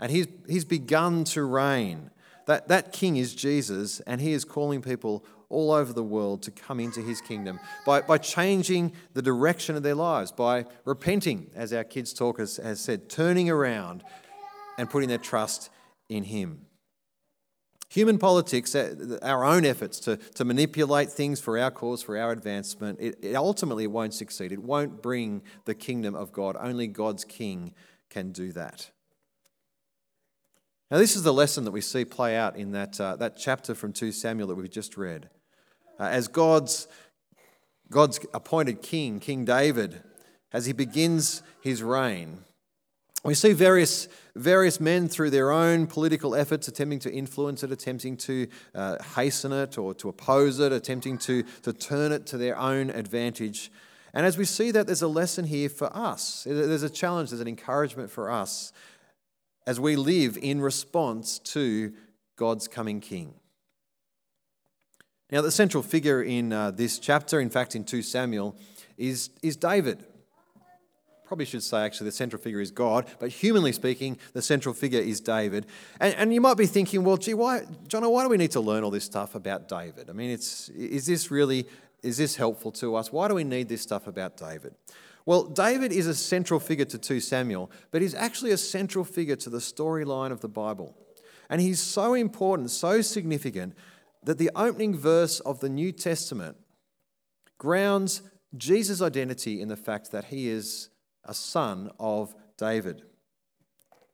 and 0.00 0.10
he's, 0.10 0.26
he's 0.48 0.64
begun 0.64 1.24
to 1.24 1.44
reign. 1.44 2.10
That, 2.46 2.68
that 2.68 2.92
king 2.92 3.16
is 3.16 3.34
Jesus, 3.34 4.00
and 4.00 4.20
he 4.20 4.32
is 4.32 4.44
calling 4.44 4.82
people 4.82 5.24
all 5.50 5.72
over 5.72 5.92
the 5.92 6.02
world 6.02 6.42
to 6.42 6.50
come 6.50 6.80
into 6.80 7.00
his 7.00 7.20
kingdom 7.20 7.60
by, 7.84 8.00
by 8.00 8.18
changing 8.18 8.92
the 9.12 9.22
direction 9.22 9.76
of 9.76 9.82
their 9.82 9.94
lives, 9.94 10.32
by 10.32 10.64
repenting, 10.84 11.50
as 11.54 11.72
our 11.72 11.84
kids' 11.84 12.12
talk 12.12 12.38
has, 12.38 12.56
has 12.56 12.80
said, 12.80 13.08
turning 13.08 13.50
around 13.50 14.02
and 14.78 14.88
putting 14.88 15.08
their 15.08 15.18
trust 15.18 15.70
in 16.08 16.24
him. 16.24 16.66
Human 17.90 18.18
politics, 18.18 18.76
uh, 18.76 19.18
our 19.20 19.44
own 19.44 19.64
efforts 19.64 19.98
to, 20.00 20.16
to 20.16 20.44
manipulate 20.44 21.10
things 21.10 21.40
for 21.40 21.58
our 21.58 21.72
cause, 21.72 22.02
for 22.04 22.16
our 22.16 22.30
advancement, 22.30 23.00
it, 23.00 23.18
it 23.20 23.34
ultimately 23.34 23.88
won't 23.88 24.14
succeed. 24.14 24.52
It 24.52 24.62
won't 24.62 25.02
bring 25.02 25.42
the 25.64 25.74
kingdom 25.74 26.14
of 26.14 26.30
God. 26.30 26.56
Only 26.58 26.86
God's 26.86 27.24
king 27.24 27.74
can 28.08 28.30
do 28.30 28.52
that. 28.52 28.90
Now, 30.88 30.98
this 30.98 31.16
is 31.16 31.24
the 31.24 31.32
lesson 31.32 31.64
that 31.64 31.72
we 31.72 31.80
see 31.80 32.04
play 32.04 32.36
out 32.36 32.56
in 32.56 32.70
that, 32.72 33.00
uh, 33.00 33.16
that 33.16 33.36
chapter 33.36 33.74
from 33.74 33.92
2 33.92 34.12
Samuel 34.12 34.46
that 34.48 34.54
we've 34.54 34.70
just 34.70 34.96
read. 34.96 35.28
Uh, 35.98 36.04
as 36.04 36.28
God's, 36.28 36.86
God's 37.90 38.20
appointed 38.32 38.82
king, 38.82 39.18
King 39.18 39.44
David, 39.44 40.00
as 40.52 40.66
he 40.66 40.72
begins 40.72 41.42
his 41.60 41.82
reign, 41.82 42.44
we 43.24 43.34
see 43.34 43.52
various, 43.52 44.08
various 44.34 44.80
men 44.80 45.06
through 45.06 45.30
their 45.30 45.50
own 45.50 45.86
political 45.86 46.34
efforts 46.34 46.68
attempting 46.68 47.00
to 47.00 47.12
influence 47.12 47.62
it, 47.62 47.70
attempting 47.70 48.16
to 48.16 48.46
uh, 48.74 49.02
hasten 49.14 49.52
it 49.52 49.76
or 49.76 49.92
to 49.94 50.08
oppose 50.08 50.58
it, 50.58 50.72
attempting 50.72 51.18
to, 51.18 51.42
to 51.62 51.72
turn 51.72 52.12
it 52.12 52.26
to 52.26 52.38
their 52.38 52.58
own 52.58 52.88
advantage. 52.88 53.70
And 54.14 54.24
as 54.24 54.38
we 54.38 54.46
see 54.46 54.70
that, 54.70 54.86
there's 54.86 55.02
a 55.02 55.08
lesson 55.08 55.44
here 55.44 55.68
for 55.68 55.94
us. 55.94 56.44
There's 56.44 56.82
a 56.82 56.90
challenge, 56.90 57.30
there's 57.30 57.42
an 57.42 57.48
encouragement 57.48 58.10
for 58.10 58.30
us 58.30 58.72
as 59.66 59.78
we 59.78 59.96
live 59.96 60.38
in 60.40 60.60
response 60.60 61.38
to 61.38 61.92
God's 62.36 62.68
coming 62.68 63.00
King. 63.00 63.34
Now, 65.30 65.42
the 65.42 65.52
central 65.52 65.82
figure 65.82 66.22
in 66.22 66.52
uh, 66.52 66.72
this 66.72 66.98
chapter, 66.98 67.38
in 67.38 67.50
fact, 67.50 67.76
in 67.76 67.84
2 67.84 68.02
Samuel, 68.02 68.56
is, 68.96 69.30
is 69.42 69.56
David 69.56 70.04
probably 71.30 71.46
should 71.46 71.62
say 71.62 71.84
actually 71.84 72.06
the 72.06 72.16
central 72.16 72.42
figure 72.42 72.60
is 72.60 72.72
God, 72.72 73.06
but 73.20 73.30
humanly 73.30 73.70
speaking, 73.70 74.18
the 74.32 74.42
central 74.42 74.74
figure 74.74 74.98
is 74.98 75.20
David. 75.20 75.64
And, 76.00 76.12
and 76.16 76.34
you 76.34 76.40
might 76.40 76.56
be 76.56 76.66
thinking, 76.66 77.04
well, 77.04 77.16
gee, 77.16 77.34
why, 77.34 77.66
John, 77.86 78.02
why 78.10 78.24
do 78.24 78.28
we 78.28 78.36
need 78.36 78.50
to 78.50 78.60
learn 78.60 78.82
all 78.82 78.90
this 78.90 79.04
stuff 79.04 79.36
about 79.36 79.68
David? 79.68 80.10
I 80.10 80.12
mean, 80.12 80.30
it's, 80.30 80.70
is 80.70 81.06
this 81.06 81.30
really, 81.30 81.68
is 82.02 82.16
this 82.16 82.34
helpful 82.34 82.72
to 82.72 82.96
us? 82.96 83.12
Why 83.12 83.28
do 83.28 83.36
we 83.36 83.44
need 83.44 83.68
this 83.68 83.80
stuff 83.80 84.08
about 84.08 84.36
David? 84.36 84.74
Well, 85.24 85.44
David 85.44 85.92
is 85.92 86.08
a 86.08 86.16
central 86.16 86.58
figure 86.58 86.84
to 86.86 86.98
2 86.98 87.20
Samuel, 87.20 87.70
but 87.92 88.02
he's 88.02 88.16
actually 88.16 88.50
a 88.50 88.56
central 88.56 89.04
figure 89.04 89.36
to 89.36 89.50
the 89.50 89.58
storyline 89.58 90.32
of 90.32 90.40
the 90.40 90.48
Bible. 90.48 90.96
And 91.48 91.60
he's 91.60 91.78
so 91.78 92.14
important, 92.14 92.72
so 92.72 93.02
significant, 93.02 93.76
that 94.24 94.38
the 94.38 94.50
opening 94.56 94.98
verse 94.98 95.38
of 95.38 95.60
the 95.60 95.68
New 95.68 95.92
Testament 95.92 96.56
grounds 97.56 98.22
Jesus' 98.56 99.00
identity 99.00 99.62
in 99.62 99.68
the 99.68 99.76
fact 99.76 100.10
that 100.10 100.24
he 100.24 100.48
is 100.48 100.89
a 101.24 101.34
son 101.34 101.90
of 101.98 102.34
David. 102.56 103.02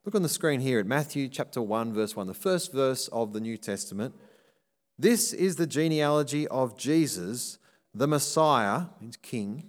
Look 0.04 0.14
on 0.14 0.22
the 0.22 0.28
screen 0.28 0.60
here 0.60 0.78
at 0.78 0.86
Matthew 0.86 1.28
chapter 1.28 1.60
1, 1.60 1.92
verse 1.92 2.14
1, 2.14 2.26
the 2.26 2.34
first 2.34 2.72
verse 2.72 3.08
of 3.08 3.32
the 3.32 3.40
New 3.40 3.56
Testament. 3.56 4.14
This 4.98 5.32
is 5.32 5.56
the 5.56 5.66
genealogy 5.66 6.46
of 6.48 6.78
Jesus, 6.78 7.58
the 7.92 8.06
Messiah, 8.06 8.86
means 9.00 9.16
King, 9.16 9.64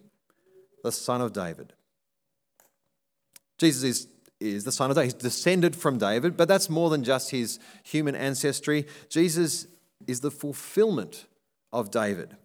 the 0.84 0.92
son 0.92 1.22
of 1.22 1.34
David. 1.34 1.74
Jesus 3.58 3.84
is, 3.84 4.08
is 4.40 4.64
the 4.64 4.72
son 4.72 4.92
of 4.92 4.96
David. 4.96 5.14
He's 5.14 5.22
descended 5.22 5.76
from 5.76 5.98
David, 5.98 6.38
but 6.38 6.48
that's 6.48 6.70
more 6.70 6.90
than 6.90 7.04
just 7.04 7.32
his 7.32 7.60
human 7.84 8.16
ancestry. 8.16 8.86
Jesus 9.10 9.68
is 10.06 10.22
the 10.22 10.32
fulfillment 10.32 11.26
of 11.74 11.92
David. 11.92 12.38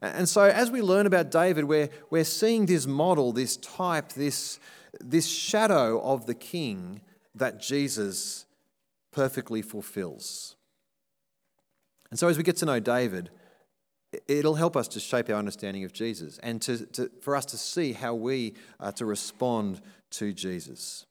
And 0.00 0.28
so, 0.28 0.42
as 0.42 0.70
we 0.70 0.80
learn 0.80 1.06
about 1.06 1.30
David, 1.30 1.64
we're, 1.64 1.88
we're 2.10 2.24
seeing 2.24 2.66
this 2.66 2.86
model, 2.86 3.32
this 3.32 3.56
type, 3.56 4.12
this, 4.12 4.60
this 5.00 5.26
shadow 5.26 6.00
of 6.00 6.26
the 6.26 6.34
king 6.34 7.00
that 7.34 7.60
Jesus 7.60 8.46
perfectly 9.12 9.62
fulfills. 9.62 10.56
And 12.10 12.18
so, 12.18 12.28
as 12.28 12.36
we 12.36 12.44
get 12.44 12.56
to 12.58 12.66
know 12.66 12.80
David, 12.80 13.30
it'll 14.26 14.54
help 14.54 14.76
us 14.76 14.88
to 14.88 15.00
shape 15.00 15.28
our 15.28 15.36
understanding 15.36 15.84
of 15.84 15.92
Jesus 15.92 16.38
and 16.42 16.62
to, 16.62 16.86
to, 16.86 17.10
for 17.20 17.36
us 17.36 17.44
to 17.46 17.58
see 17.58 17.92
how 17.92 18.14
we 18.14 18.54
are 18.80 18.92
to 18.92 19.04
respond 19.04 19.80
to 20.10 20.32
Jesus. 20.32 21.06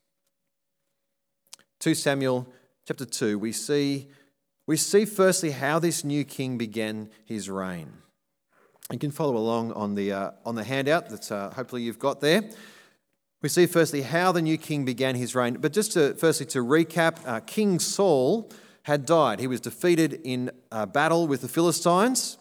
2 1.79 1.93
Samuel 1.93 2.47
chapter 2.87 3.05
2, 3.05 3.37
we 3.37 3.51
see, 3.51 4.07
we 4.65 4.77
see 4.77 5.05
firstly 5.05 5.51
how 5.51 5.77
this 5.77 6.03
new 6.03 6.23
king 6.23 6.57
began 6.57 7.09
his 7.25 7.49
reign. 7.49 7.91
You 8.91 8.99
can 8.99 9.11
follow 9.11 9.35
along 9.35 9.73
on 9.73 9.95
the, 9.95 10.13
uh, 10.13 10.31
on 10.45 10.55
the 10.55 10.63
handout 10.63 11.09
that 11.09 11.31
uh, 11.31 11.49
hopefully 11.51 11.81
you've 11.81 11.99
got 11.99 12.21
there. 12.21 12.49
We 13.41 13.49
see 13.49 13.65
firstly 13.65 14.01
how 14.01 14.31
the 14.31 14.41
new 14.41 14.57
king 14.57 14.85
began 14.85 15.15
his 15.15 15.35
reign. 15.35 15.57
But 15.59 15.73
just 15.73 15.91
to, 15.93 16.13
firstly 16.15 16.45
to 16.47 16.59
recap, 16.59 17.17
uh, 17.25 17.41
King 17.41 17.79
Saul 17.79 18.49
had 18.83 19.05
died. 19.05 19.39
He 19.39 19.47
was 19.47 19.59
defeated 19.59 20.21
in 20.23 20.49
a 20.71 20.87
battle 20.87 21.27
with 21.27 21.41
the 21.41 21.47
Philistines. 21.49 22.37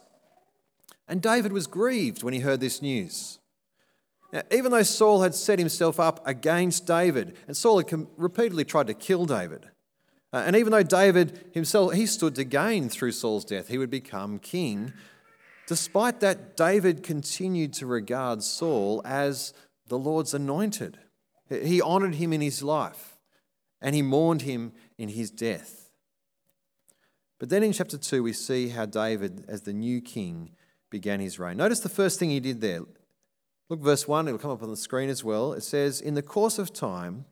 And 1.08 1.20
David 1.20 1.52
was 1.52 1.66
grieved 1.66 2.22
when 2.22 2.32
he 2.32 2.40
heard 2.40 2.60
this 2.60 2.80
news. 2.80 3.38
Now, 4.32 4.42
even 4.50 4.70
though 4.70 4.82
Saul 4.82 5.22
had 5.22 5.34
set 5.34 5.58
himself 5.58 5.98
up 5.98 6.26
against 6.26 6.86
David, 6.86 7.36
and 7.46 7.56
Saul 7.56 7.78
had 7.78 8.06
repeatedly 8.16 8.64
tried 8.64 8.86
to 8.86 8.94
kill 8.94 9.24
David, 9.24 9.66
uh, 10.32 10.42
and 10.46 10.56
even 10.56 10.72
though 10.72 10.82
David 10.82 11.44
himself, 11.52 11.94
he 11.94 12.06
stood 12.06 12.34
to 12.36 12.44
gain 12.44 12.88
through 12.88 13.12
Saul's 13.12 13.44
death, 13.44 13.68
he 13.68 13.78
would 13.78 13.90
become 13.90 14.38
king. 14.38 14.92
Despite 15.66 16.20
that, 16.20 16.56
David 16.56 17.02
continued 17.02 17.72
to 17.74 17.86
regard 17.86 18.42
Saul 18.42 19.02
as 19.04 19.52
the 19.88 19.98
Lord's 19.98 20.34
anointed. 20.34 20.98
He 21.48 21.80
honored 21.80 22.16
him 22.16 22.32
in 22.32 22.40
his 22.40 22.62
life 22.62 23.16
and 23.80 23.94
he 23.94 24.02
mourned 24.02 24.42
him 24.42 24.72
in 24.98 25.08
his 25.10 25.30
death. 25.30 25.90
But 27.38 27.50
then 27.50 27.62
in 27.62 27.72
chapter 27.72 27.98
2, 27.98 28.22
we 28.22 28.32
see 28.32 28.68
how 28.68 28.86
David, 28.86 29.44
as 29.48 29.62
the 29.62 29.72
new 29.72 30.00
king, 30.00 30.52
began 30.90 31.20
his 31.20 31.38
reign. 31.38 31.58
Notice 31.58 31.80
the 31.80 31.88
first 31.88 32.18
thing 32.18 32.30
he 32.30 32.40
did 32.40 32.60
there. 32.60 32.80
Look, 33.68 33.80
verse 33.80 34.08
1, 34.08 34.28
it'll 34.28 34.38
come 34.38 34.52
up 34.52 34.62
on 34.62 34.70
the 34.70 34.76
screen 34.76 35.08
as 35.08 35.22
well. 35.22 35.52
It 35.52 35.62
says, 35.62 36.00
In 36.00 36.14
the 36.14 36.22
course 36.22 36.58
of 36.58 36.72
time, 36.72 37.26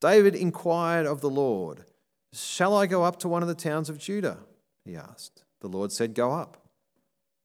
David 0.00 0.34
inquired 0.34 1.06
of 1.06 1.20
the 1.20 1.30
Lord, 1.30 1.84
Shall 2.32 2.76
I 2.76 2.86
go 2.86 3.02
up 3.02 3.18
to 3.20 3.28
one 3.28 3.42
of 3.42 3.48
the 3.48 3.54
towns 3.54 3.88
of 3.88 3.98
Judah? 3.98 4.40
He 4.84 4.94
asked. 4.94 5.44
The 5.60 5.68
Lord 5.68 5.90
said, 5.90 6.14
Go 6.14 6.32
up. 6.32 6.65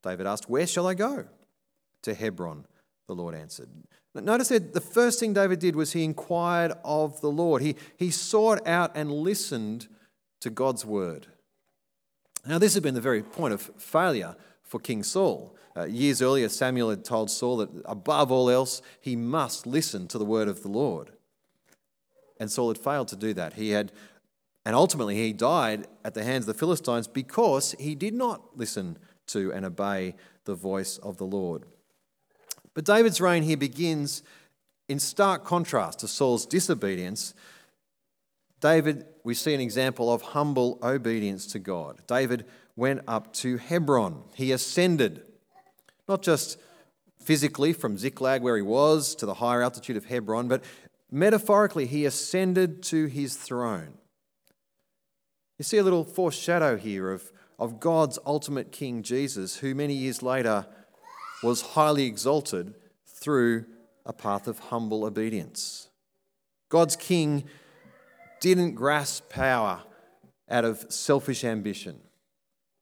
David 0.03 0.27
asked, 0.27 0.49
Where 0.49 0.67
shall 0.67 0.87
I 0.87 0.93
go? 0.93 1.25
To 2.03 2.13
Hebron, 2.13 2.65
the 3.07 3.15
Lord 3.15 3.35
answered. 3.35 3.69
Notice 4.13 4.49
that 4.49 4.73
the 4.73 4.81
first 4.81 5.19
thing 5.19 5.33
David 5.33 5.59
did 5.59 5.75
was 5.75 5.93
he 5.93 6.03
inquired 6.03 6.73
of 6.83 7.21
the 7.21 7.31
Lord. 7.31 7.61
He, 7.61 7.75
he 7.97 8.11
sought 8.11 8.65
out 8.67 8.91
and 8.95 9.11
listened 9.11 9.87
to 10.41 10.49
God's 10.49 10.85
word. 10.85 11.27
Now, 12.45 12.57
this 12.57 12.73
had 12.73 12.83
been 12.83 12.95
the 12.95 13.01
very 13.01 13.23
point 13.23 13.53
of 13.53 13.61
failure 13.77 14.35
for 14.63 14.79
King 14.79 15.03
Saul. 15.03 15.55
Uh, 15.77 15.85
years 15.85 16.21
earlier, 16.21 16.49
Samuel 16.49 16.89
had 16.89 17.05
told 17.05 17.29
Saul 17.29 17.57
that 17.57 17.69
above 17.85 18.31
all 18.31 18.49
else, 18.49 18.81
he 18.99 19.15
must 19.15 19.65
listen 19.65 20.07
to 20.09 20.17
the 20.17 20.25
word 20.25 20.47
of 20.47 20.61
the 20.61 20.67
Lord. 20.67 21.11
And 22.39 22.51
Saul 22.51 22.69
had 22.69 22.77
failed 22.77 23.07
to 23.09 23.15
do 23.15 23.33
that. 23.35 23.53
He 23.53 23.69
had, 23.69 23.91
and 24.65 24.75
ultimately, 24.75 25.15
he 25.15 25.31
died 25.31 25.87
at 26.03 26.15
the 26.15 26.23
hands 26.23 26.43
of 26.43 26.47
the 26.47 26.59
Philistines 26.59 27.07
because 27.07 27.75
he 27.79 27.95
did 27.95 28.13
not 28.13 28.57
listen 28.57 28.97
to 29.33 29.51
and 29.53 29.65
obey 29.65 30.15
the 30.45 30.55
voice 30.55 30.97
of 30.97 31.17
the 31.17 31.25
Lord. 31.25 31.63
But 32.73 32.85
David's 32.85 33.21
reign 33.21 33.43
here 33.43 33.57
begins 33.57 34.23
in 34.87 34.99
stark 34.99 35.45
contrast 35.45 35.99
to 35.99 36.07
Saul's 36.07 36.45
disobedience. 36.45 37.33
David, 38.59 39.05
we 39.23 39.33
see 39.33 39.53
an 39.53 39.61
example 39.61 40.11
of 40.11 40.21
humble 40.21 40.79
obedience 40.83 41.47
to 41.47 41.59
God. 41.59 41.99
David 42.07 42.45
went 42.75 43.01
up 43.07 43.33
to 43.33 43.57
Hebron. 43.57 44.23
He 44.35 44.51
ascended, 44.51 45.23
not 46.07 46.21
just 46.21 46.57
physically 47.19 47.73
from 47.73 47.97
Ziklag, 47.97 48.41
where 48.41 48.55
he 48.55 48.61
was, 48.61 49.15
to 49.15 49.25
the 49.25 49.35
higher 49.35 49.61
altitude 49.61 49.97
of 49.97 50.05
Hebron, 50.05 50.47
but 50.47 50.63
metaphorically, 51.11 51.85
he 51.85 52.05
ascended 52.05 52.81
to 52.83 53.05
his 53.05 53.35
throne. 53.35 53.93
You 55.59 55.63
see 55.63 55.77
a 55.77 55.83
little 55.83 56.03
foreshadow 56.03 56.77
here 56.77 57.11
of, 57.11 57.31
of 57.61 57.79
God's 57.79 58.17
ultimate 58.25 58.71
King 58.71 59.03
Jesus, 59.03 59.57
who 59.57 59.75
many 59.75 59.93
years 59.93 60.23
later 60.23 60.65
was 61.43 61.61
highly 61.61 62.05
exalted 62.05 62.73
through 63.05 63.65
a 64.03 64.11
path 64.11 64.47
of 64.47 64.57
humble 64.57 65.05
obedience. 65.05 65.89
God's 66.69 66.95
king 66.95 67.43
didn't 68.39 68.73
grasp 68.73 69.29
power 69.29 69.83
out 70.49 70.65
of 70.65 70.87
selfish 70.89 71.43
ambition. 71.43 71.99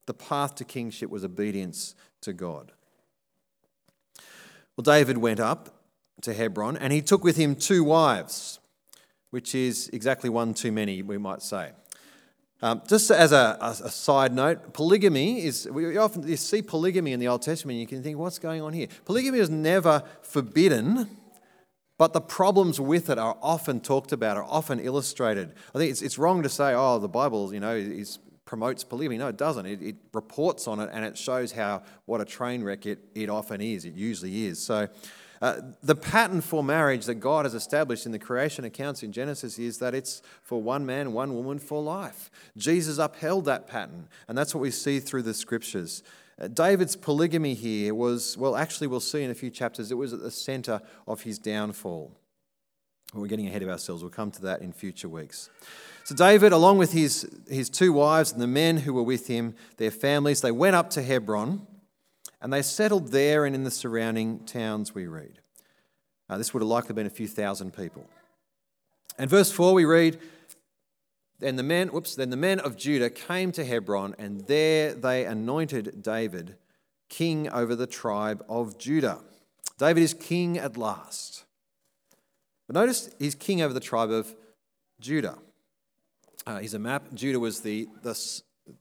The 0.05 0.13
path 0.13 0.55
to 0.55 0.63
kingship 0.63 1.09
was 1.09 1.25
obedience 1.25 1.93
to 2.21 2.31
God. 2.31 2.71
Well, 4.77 4.83
David 4.83 5.17
went 5.17 5.41
up 5.41 5.83
to 6.21 6.33
Hebron 6.33 6.77
and 6.77 6.93
he 6.93 7.01
took 7.01 7.25
with 7.25 7.35
him 7.35 7.55
two 7.55 7.83
wives, 7.83 8.59
which 9.29 9.53
is 9.53 9.89
exactly 9.91 10.29
one 10.29 10.53
too 10.53 10.71
many, 10.71 11.01
we 11.01 11.17
might 11.17 11.41
say. 11.41 11.71
Um, 12.61 12.81
just 12.87 13.09
as 13.09 13.31
a, 13.31 13.57
a, 13.61 13.69
a, 13.85 13.89
side 13.89 14.33
note, 14.33 14.73
polygamy 14.73 15.45
is, 15.45 15.65
we 15.71 15.95
often 15.97 16.27
you 16.27 16.35
see 16.35 16.61
polygamy 16.61 17.13
in 17.13 17.19
the 17.21 17.29
Old 17.29 17.41
Testament 17.41 17.75
and 17.75 17.81
you 17.81 17.87
can 17.87 18.03
think, 18.03 18.17
what's 18.17 18.37
going 18.37 18.61
on 18.61 18.73
here? 18.73 18.87
Polygamy 19.05 19.39
is 19.39 19.49
never 19.49 20.03
forbidden, 20.21 21.09
but 21.97 22.11
the 22.11 22.19
problems 22.19 22.77
with 22.77 23.09
it 23.09 23.17
are 23.17 23.37
often 23.41 23.79
talked 23.79 24.11
about, 24.11 24.35
are 24.35 24.43
often 24.43 24.81
illustrated. 24.81 25.53
I 25.73 25.77
think 25.77 25.91
it's, 25.91 26.01
it's 26.01 26.17
wrong 26.17 26.43
to 26.43 26.49
say, 26.49 26.73
oh, 26.73 26.99
the 26.99 27.07
Bible, 27.07 27.53
you 27.53 27.61
know, 27.61 27.75
is, 27.75 28.19
promotes 28.43 28.83
polygamy. 28.83 29.17
No, 29.17 29.29
it 29.29 29.37
doesn't. 29.37 29.65
It, 29.65 29.81
it 29.81 29.95
reports 30.11 30.67
on 30.67 30.81
it 30.81 30.89
and 30.91 31.05
it 31.05 31.17
shows 31.17 31.53
how, 31.53 31.83
what 32.05 32.19
a 32.19 32.25
train 32.25 32.61
wreck 32.63 32.85
it, 32.85 32.99
it 33.15 33.29
often 33.29 33.61
is. 33.61 33.85
It 33.85 33.93
usually 33.93 34.47
is. 34.47 34.61
So, 34.61 34.89
uh, 35.41 35.61
the 35.81 35.95
pattern 35.95 36.41
for 36.41 36.63
marriage 36.63 37.05
that 37.05 37.15
God 37.15 37.45
has 37.45 37.53
established 37.53 38.05
in 38.05 38.11
the 38.11 38.19
creation 38.19 38.65
accounts 38.65 39.03
in 39.03 39.11
Genesis 39.11 39.57
is 39.57 39.77
that 39.79 39.95
it's 39.95 40.21
for 40.43 40.61
one 40.61 40.85
man, 40.85 41.13
one 41.13 41.33
woman 41.33 41.59
for 41.59 41.81
life. 41.81 42.29
Jesus 42.57 42.97
upheld 42.97 43.45
that 43.45 43.67
pattern, 43.67 44.07
and 44.27 44.37
that's 44.37 44.53
what 44.53 44.61
we 44.61 44.71
see 44.71 44.99
through 44.99 45.23
the 45.23 45.33
scriptures. 45.33 46.03
Uh, 46.39 46.47
David's 46.47 46.95
polygamy 46.95 47.53
here 47.53 47.93
was, 47.93 48.37
well, 48.37 48.55
actually, 48.55 48.87
we'll 48.87 48.99
see 48.99 49.23
in 49.23 49.31
a 49.31 49.35
few 49.35 49.49
chapters, 49.49 49.91
it 49.91 49.95
was 49.95 50.13
at 50.13 50.21
the 50.21 50.31
center 50.31 50.81
of 51.07 51.21
his 51.21 51.39
downfall. 51.39 52.11
We're 53.13 53.27
getting 53.27 53.47
ahead 53.47 53.63
of 53.63 53.69
ourselves. 53.69 54.03
We'll 54.03 54.11
come 54.11 54.31
to 54.31 54.41
that 54.43 54.61
in 54.61 54.71
future 54.71 55.09
weeks. 55.09 55.49
So, 56.03 56.15
David, 56.15 56.51
along 56.51 56.77
with 56.77 56.91
his, 56.91 57.29
his 57.47 57.69
two 57.69 57.93
wives 57.93 58.31
and 58.31 58.41
the 58.41 58.47
men 58.47 58.77
who 58.77 58.93
were 58.93 59.03
with 59.03 59.27
him, 59.27 59.55
their 59.77 59.91
families, 59.91 60.41
they 60.41 60.51
went 60.51 60.75
up 60.75 60.89
to 60.91 61.01
Hebron 61.01 61.65
and 62.41 62.53
they 62.53 62.61
settled 62.61 63.09
there 63.09 63.45
and 63.45 63.55
in 63.55 63.63
the 63.63 63.71
surrounding 63.71 64.39
towns, 64.45 64.95
we 64.95 65.07
read. 65.07 65.39
Uh, 66.29 66.37
this 66.37 66.53
would 66.53 66.61
have 66.61 66.69
likely 66.69 66.93
been 66.93 67.07
a 67.07 67.11
few 67.11 67.27
thousand 67.27 67.73
people. 67.73 68.07
And 69.17 69.29
verse 69.29 69.51
4, 69.51 69.73
we 69.73 69.85
read, 69.85 70.19
then 71.39 71.55
the 71.55 71.63
men, 71.63 71.89
whoops, 71.89 72.15
then 72.15 72.29
the 72.29 72.37
men 72.37 72.59
of 72.59 72.77
Judah 72.77 73.09
came 73.09 73.51
to 73.53 73.65
Hebron, 73.65 74.15
and 74.17 74.45
there 74.47 74.93
they 74.93 75.25
anointed 75.25 76.01
David 76.03 76.57
king 77.09 77.49
over 77.49 77.75
the 77.75 77.87
tribe 77.87 78.43
of 78.47 78.77
Judah. 78.77 79.19
David 79.77 80.03
is 80.03 80.13
king 80.13 80.57
at 80.57 80.77
last. 80.77 81.45
But 82.67 82.75
notice 82.75 83.09
he's 83.17 83.35
king 83.35 83.61
over 83.61 83.73
the 83.73 83.79
tribe 83.79 84.11
of 84.11 84.35
Judah. 84.99 85.39
Uh, 86.45 86.59
here's 86.59 86.73
a 86.73 86.79
map. 86.79 87.13
Judah 87.13 87.39
was 87.39 87.61
the, 87.61 87.87
the 88.03 88.13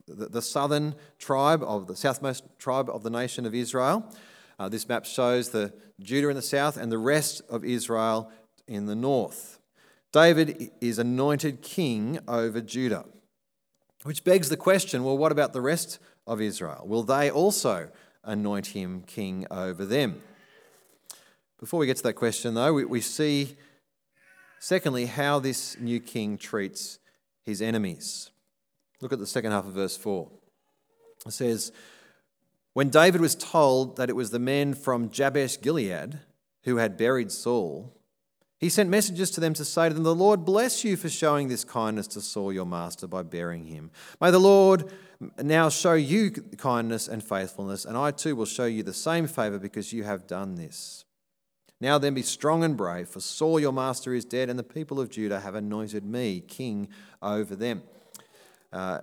the, 0.06 0.26
the 0.26 0.42
southern 0.42 0.94
tribe 1.18 1.62
of 1.62 1.86
the 1.86 1.94
southmost 1.94 2.42
tribe 2.58 2.88
of 2.90 3.02
the 3.02 3.10
nation 3.10 3.46
of 3.46 3.54
Israel. 3.54 4.04
Uh, 4.58 4.68
this 4.68 4.88
map 4.88 5.04
shows 5.04 5.50
the 5.50 5.72
Judah 6.00 6.28
in 6.28 6.36
the 6.36 6.42
south 6.42 6.76
and 6.76 6.90
the 6.90 6.98
rest 6.98 7.42
of 7.48 7.64
Israel 7.64 8.30
in 8.66 8.86
the 8.86 8.96
north. 8.96 9.58
David 10.12 10.70
is 10.80 10.98
anointed 10.98 11.62
king 11.62 12.18
over 12.26 12.60
Judah. 12.60 13.04
Which 14.04 14.24
begs 14.24 14.48
the 14.48 14.56
question 14.56 15.04
well, 15.04 15.18
what 15.18 15.32
about 15.32 15.52
the 15.52 15.60
rest 15.60 15.98
of 16.26 16.40
Israel? 16.40 16.84
Will 16.86 17.02
they 17.02 17.30
also 17.30 17.90
anoint 18.24 18.68
him 18.68 19.02
king 19.06 19.46
over 19.50 19.84
them? 19.84 20.22
Before 21.58 21.80
we 21.80 21.86
get 21.86 21.96
to 21.96 22.02
that 22.04 22.14
question, 22.14 22.54
though, 22.54 22.72
we, 22.72 22.84
we 22.84 23.00
see, 23.00 23.56
secondly, 24.60 25.06
how 25.06 25.40
this 25.40 25.76
new 25.80 25.98
king 25.98 26.38
treats 26.38 27.00
his 27.42 27.60
enemies. 27.60 28.30
Look 29.00 29.12
at 29.12 29.18
the 29.18 29.26
second 29.26 29.52
half 29.52 29.66
of 29.66 29.72
verse 29.72 29.96
4. 29.96 30.28
It 31.26 31.32
says, 31.32 31.72
When 32.72 32.88
David 32.88 33.20
was 33.20 33.34
told 33.34 33.96
that 33.96 34.08
it 34.08 34.16
was 34.16 34.30
the 34.30 34.38
men 34.38 34.74
from 34.74 35.10
Jabesh 35.10 35.60
Gilead 35.60 36.20
who 36.64 36.76
had 36.76 36.96
buried 36.96 37.30
Saul, 37.30 37.94
he 38.58 38.68
sent 38.68 38.90
messages 38.90 39.30
to 39.32 39.40
them 39.40 39.54
to 39.54 39.64
say 39.64 39.88
to 39.88 39.94
them, 39.94 40.02
The 40.02 40.14
Lord 40.14 40.44
bless 40.44 40.82
you 40.82 40.96
for 40.96 41.08
showing 41.08 41.46
this 41.48 41.64
kindness 41.64 42.08
to 42.08 42.20
Saul 42.20 42.52
your 42.52 42.66
master 42.66 43.06
by 43.06 43.22
burying 43.22 43.66
him. 43.66 43.92
May 44.20 44.32
the 44.32 44.40
Lord 44.40 44.90
now 45.40 45.68
show 45.68 45.94
you 45.94 46.30
kindness 46.30 47.06
and 47.06 47.22
faithfulness, 47.22 47.84
and 47.84 47.96
I 47.96 48.10
too 48.10 48.34
will 48.34 48.46
show 48.46 48.64
you 48.64 48.82
the 48.82 48.92
same 48.92 49.28
favor 49.28 49.60
because 49.60 49.92
you 49.92 50.02
have 50.02 50.26
done 50.26 50.56
this. 50.56 51.04
Now 51.80 51.98
then, 51.98 52.14
be 52.14 52.22
strong 52.22 52.64
and 52.64 52.76
brave, 52.76 53.08
for 53.08 53.20
Saul 53.20 53.60
your 53.60 53.72
master 53.72 54.12
is 54.12 54.24
dead, 54.24 54.50
and 54.50 54.58
the 54.58 54.64
people 54.64 55.00
of 55.00 55.10
Judah 55.10 55.38
have 55.38 55.54
anointed 55.54 56.04
me 56.04 56.40
king 56.40 56.88
over 57.22 57.54
them. 57.54 57.82
Uh, 58.72 59.00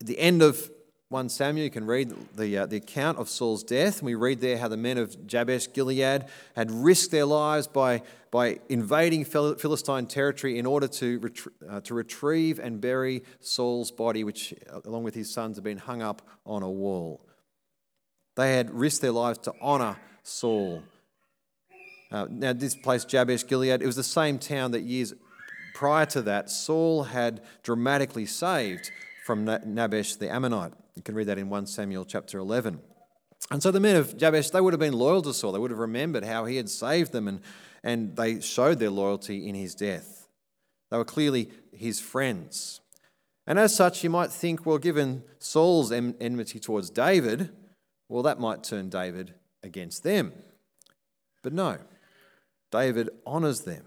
at 0.00 0.06
the 0.06 0.18
end 0.18 0.42
of 0.42 0.70
1 1.08 1.28
Samuel, 1.28 1.64
you 1.64 1.70
can 1.70 1.86
read 1.86 2.12
the, 2.34 2.58
uh, 2.58 2.66
the 2.66 2.78
account 2.78 3.18
of 3.18 3.28
Saul's 3.28 3.62
death. 3.62 3.98
And 3.98 4.06
we 4.06 4.16
read 4.16 4.40
there 4.40 4.58
how 4.58 4.66
the 4.66 4.76
men 4.76 4.98
of 4.98 5.26
Jabesh 5.26 5.72
Gilead 5.72 6.24
had 6.56 6.70
risked 6.70 7.12
their 7.12 7.26
lives 7.26 7.68
by, 7.68 8.02
by 8.32 8.58
invading 8.68 9.24
Philistine 9.24 10.06
territory 10.06 10.58
in 10.58 10.66
order 10.66 10.88
to, 10.88 11.20
retrie- 11.20 11.52
uh, 11.70 11.80
to 11.82 11.94
retrieve 11.94 12.58
and 12.58 12.80
bury 12.80 13.22
Saul's 13.40 13.92
body, 13.92 14.24
which, 14.24 14.52
uh, 14.72 14.80
along 14.84 15.04
with 15.04 15.14
his 15.14 15.32
sons, 15.32 15.56
had 15.56 15.64
been 15.64 15.78
hung 15.78 16.02
up 16.02 16.22
on 16.44 16.64
a 16.64 16.70
wall. 16.70 17.20
They 18.34 18.56
had 18.56 18.70
risked 18.72 19.00
their 19.00 19.12
lives 19.12 19.38
to 19.40 19.54
honour 19.62 19.96
Saul. 20.24 20.82
Uh, 22.10 22.26
now, 22.28 22.52
this 22.52 22.74
place, 22.74 23.04
Jabesh 23.04 23.46
Gilead, 23.46 23.80
it 23.80 23.86
was 23.86 23.96
the 23.96 24.02
same 24.02 24.40
town 24.40 24.72
that 24.72 24.82
years 24.82 25.14
prior 25.76 26.06
to 26.06 26.22
that, 26.22 26.48
Saul 26.48 27.02
had 27.02 27.42
dramatically 27.62 28.24
saved 28.24 28.90
from 29.26 29.44
Nahash 29.44 30.16
the 30.16 30.32
Ammonite. 30.32 30.72
You 30.94 31.02
can 31.02 31.14
read 31.14 31.26
that 31.26 31.36
in 31.36 31.50
1 31.50 31.66
Samuel 31.66 32.06
chapter 32.06 32.38
11. 32.38 32.80
And 33.50 33.62
so 33.62 33.70
the 33.70 33.78
men 33.78 33.96
of 33.96 34.16
Jabesh, 34.16 34.48
they 34.48 34.60
would 34.62 34.72
have 34.72 34.80
been 34.80 34.94
loyal 34.94 35.20
to 35.20 35.34
Saul. 35.34 35.52
They 35.52 35.58
would 35.58 35.70
have 35.70 35.78
remembered 35.78 36.24
how 36.24 36.46
he 36.46 36.56
had 36.56 36.70
saved 36.70 37.12
them, 37.12 37.28
and, 37.28 37.40
and 37.84 38.16
they 38.16 38.40
showed 38.40 38.78
their 38.78 38.88
loyalty 38.88 39.46
in 39.46 39.54
his 39.54 39.74
death. 39.74 40.28
They 40.90 40.96
were 40.96 41.04
clearly 41.04 41.50
his 41.74 42.00
friends. 42.00 42.80
And 43.46 43.58
as 43.58 43.76
such, 43.76 44.02
you 44.02 44.08
might 44.08 44.32
think, 44.32 44.64
well, 44.64 44.78
given 44.78 45.24
Saul's 45.38 45.92
enmity 45.92 46.58
towards 46.58 46.88
David, 46.88 47.50
well, 48.08 48.22
that 48.22 48.40
might 48.40 48.64
turn 48.64 48.88
David 48.88 49.34
against 49.62 50.04
them. 50.04 50.32
But 51.42 51.52
no, 51.52 51.76
David 52.72 53.10
honours 53.26 53.60
them. 53.60 53.84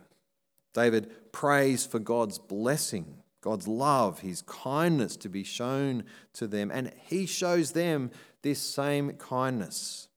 David 0.74 1.32
prays 1.32 1.86
for 1.86 2.00
God's 2.00 2.40
blessing 2.40 3.20
God's 3.42 3.68
love, 3.68 4.20
his 4.20 4.42
kindness 4.42 5.16
to 5.18 5.30
be 5.30 5.44
shown 5.44 6.04
to 6.34 6.48
them, 6.48 6.72
and 6.72 6.92
he 7.06 7.26
shows 7.26 7.72
them 7.72 8.12
this 8.42 8.60
same 8.60 9.14
kindness. 9.14 10.10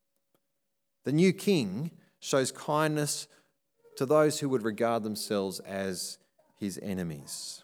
The 1.05 1.13
new 1.13 1.33
king 1.33 1.93
shows 2.19 2.51
kindness 2.51 3.29
to 3.97 4.07
those 4.07 4.41
who 4.41 4.49
would 4.49 4.65
regard 4.65 5.03
themselves 5.03 5.61
as 5.61 6.19
his 6.59 6.79
enemies. 6.83 7.63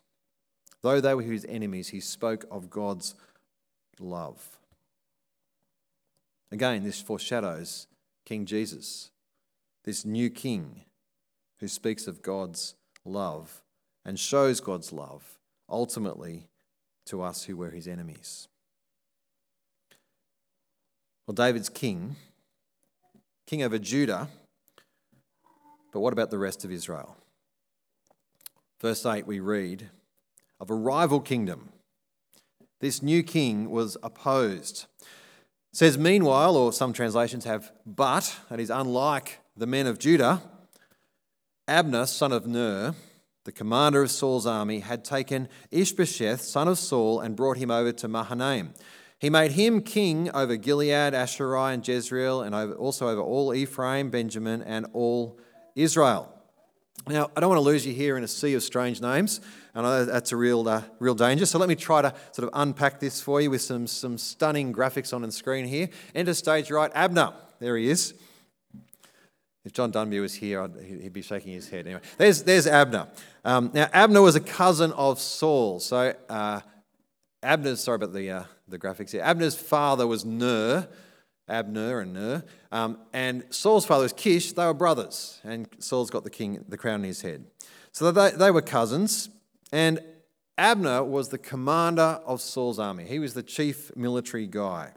Though 0.82 1.00
they 1.00 1.14
were 1.14 1.22
his 1.22 1.46
enemies, 1.48 1.88
he 1.88 2.00
spoke 2.00 2.44
of 2.50 2.70
God's 2.70 3.14
love. 3.98 4.58
Again, 6.52 6.84
this 6.84 7.00
foreshadows 7.00 7.88
King 8.24 8.46
Jesus, 8.46 9.10
this 9.84 10.04
new 10.04 10.30
king 10.30 10.84
who 11.58 11.66
speaks 11.66 12.06
of 12.06 12.22
God's 12.22 12.74
love 13.08 13.62
and 14.04 14.18
shows 14.18 14.60
God's 14.60 14.92
love 14.92 15.38
ultimately 15.68 16.48
to 17.06 17.22
us 17.22 17.44
who 17.44 17.56
were 17.56 17.70
his 17.70 17.88
enemies. 17.88 18.48
Well, 21.26 21.34
David's 21.34 21.68
king, 21.68 22.16
king 23.46 23.62
over 23.62 23.78
Judah, 23.78 24.28
but 25.92 26.00
what 26.00 26.12
about 26.12 26.30
the 26.30 26.38
rest 26.38 26.64
of 26.64 26.72
Israel? 26.72 27.16
Verse 28.80 29.04
8, 29.04 29.26
we 29.26 29.40
read 29.40 29.90
of 30.60 30.70
a 30.70 30.74
rival 30.74 31.20
kingdom. 31.20 31.70
This 32.80 33.02
new 33.02 33.22
king 33.22 33.70
was 33.70 33.96
opposed. 34.02 34.86
It 35.00 35.76
says, 35.76 35.98
meanwhile, 35.98 36.56
or 36.56 36.72
some 36.72 36.92
translations 36.92 37.44
have, 37.44 37.72
but, 37.84 38.38
that 38.48 38.60
is, 38.60 38.70
unlike 38.70 39.40
the 39.56 39.66
men 39.66 39.86
of 39.86 39.98
Judah, 39.98 40.40
Abner, 41.68 42.06
son 42.06 42.32
of 42.32 42.46
Ner, 42.46 42.94
the 43.44 43.52
commander 43.52 44.02
of 44.02 44.10
Saul's 44.10 44.46
army, 44.46 44.80
had 44.80 45.04
taken 45.04 45.48
Ishbosheth, 45.70 46.40
son 46.40 46.66
of 46.66 46.78
Saul, 46.78 47.20
and 47.20 47.36
brought 47.36 47.58
him 47.58 47.70
over 47.70 47.92
to 47.92 48.08
Mahanaim. 48.08 48.74
He 49.18 49.30
made 49.30 49.52
him 49.52 49.82
king 49.82 50.30
over 50.32 50.56
Gilead, 50.56 51.12
Ashuri, 51.12 51.74
and 51.74 51.86
Jezreel, 51.86 52.42
and 52.42 52.54
also 52.74 53.08
over 53.08 53.20
all 53.20 53.54
Ephraim, 53.54 54.10
Benjamin, 54.10 54.62
and 54.62 54.86
all 54.92 55.38
Israel. 55.76 56.32
Now, 57.06 57.30
I 57.36 57.40
don't 57.40 57.48
want 57.48 57.58
to 57.58 57.64
lose 57.64 57.86
you 57.86 57.94
here 57.94 58.16
in 58.16 58.24
a 58.24 58.28
sea 58.28 58.54
of 58.54 58.62
strange 58.62 59.00
names. 59.00 59.40
And 59.74 60.08
that's 60.08 60.32
a 60.32 60.36
real, 60.36 60.68
uh, 60.68 60.82
real 60.98 61.14
danger. 61.14 61.46
So 61.46 61.58
let 61.58 61.68
me 61.68 61.76
try 61.76 62.02
to 62.02 62.12
sort 62.32 62.48
of 62.48 62.50
unpack 62.52 63.00
this 63.00 63.20
for 63.20 63.40
you 63.40 63.50
with 63.50 63.60
some, 63.60 63.86
some 63.86 64.18
stunning 64.18 64.74
graphics 64.74 65.14
on 65.14 65.22
the 65.22 65.30
screen 65.30 65.66
here. 65.66 65.88
Enter 66.14 66.34
stage 66.34 66.70
right, 66.70 66.90
Abner. 66.94 67.32
There 67.60 67.76
he 67.76 67.88
is. 67.88 68.14
If 69.68 69.74
John 69.74 69.92
Dunby 69.92 70.18
was 70.18 70.32
here, 70.32 70.66
he'd 70.82 71.12
be 71.12 71.20
shaking 71.20 71.52
his 71.52 71.68
head. 71.68 71.84
Anyway, 71.84 72.00
there's, 72.16 72.42
there's 72.42 72.66
Abner. 72.66 73.06
Um, 73.44 73.70
now, 73.74 73.86
Abner 73.92 74.22
was 74.22 74.34
a 74.34 74.40
cousin 74.40 74.92
of 74.92 75.20
Saul. 75.20 75.78
So, 75.78 76.14
uh, 76.30 76.60
Abner's, 77.42 77.84
sorry 77.84 77.96
about 77.96 78.14
the, 78.14 78.30
uh, 78.30 78.44
the 78.66 78.78
graphics 78.78 79.10
here. 79.10 79.20
Abner's 79.20 79.56
father 79.56 80.06
was 80.06 80.24
Ner, 80.24 80.88
Abner 81.50 82.00
and 82.00 82.14
Ner. 82.14 82.44
Um, 82.72 82.96
and 83.12 83.44
Saul's 83.50 83.84
father 83.84 84.04
was 84.04 84.14
Kish. 84.14 84.52
They 84.52 84.64
were 84.64 84.72
brothers. 84.72 85.38
And 85.44 85.68
Saul's 85.80 86.08
got 86.08 86.24
the 86.24 86.30
king, 86.30 86.64
the 86.66 86.78
crown 86.78 87.00
in 87.00 87.08
his 87.08 87.20
head. 87.20 87.44
So 87.92 88.10
they, 88.10 88.30
they 88.30 88.50
were 88.50 88.62
cousins. 88.62 89.28
And 89.70 90.00
Abner 90.56 91.04
was 91.04 91.28
the 91.28 91.36
commander 91.36 92.22
of 92.24 92.40
Saul's 92.40 92.78
army. 92.78 93.04
He 93.04 93.18
was 93.18 93.34
the 93.34 93.42
chief 93.42 93.94
military 93.94 94.46
guy. 94.46 94.92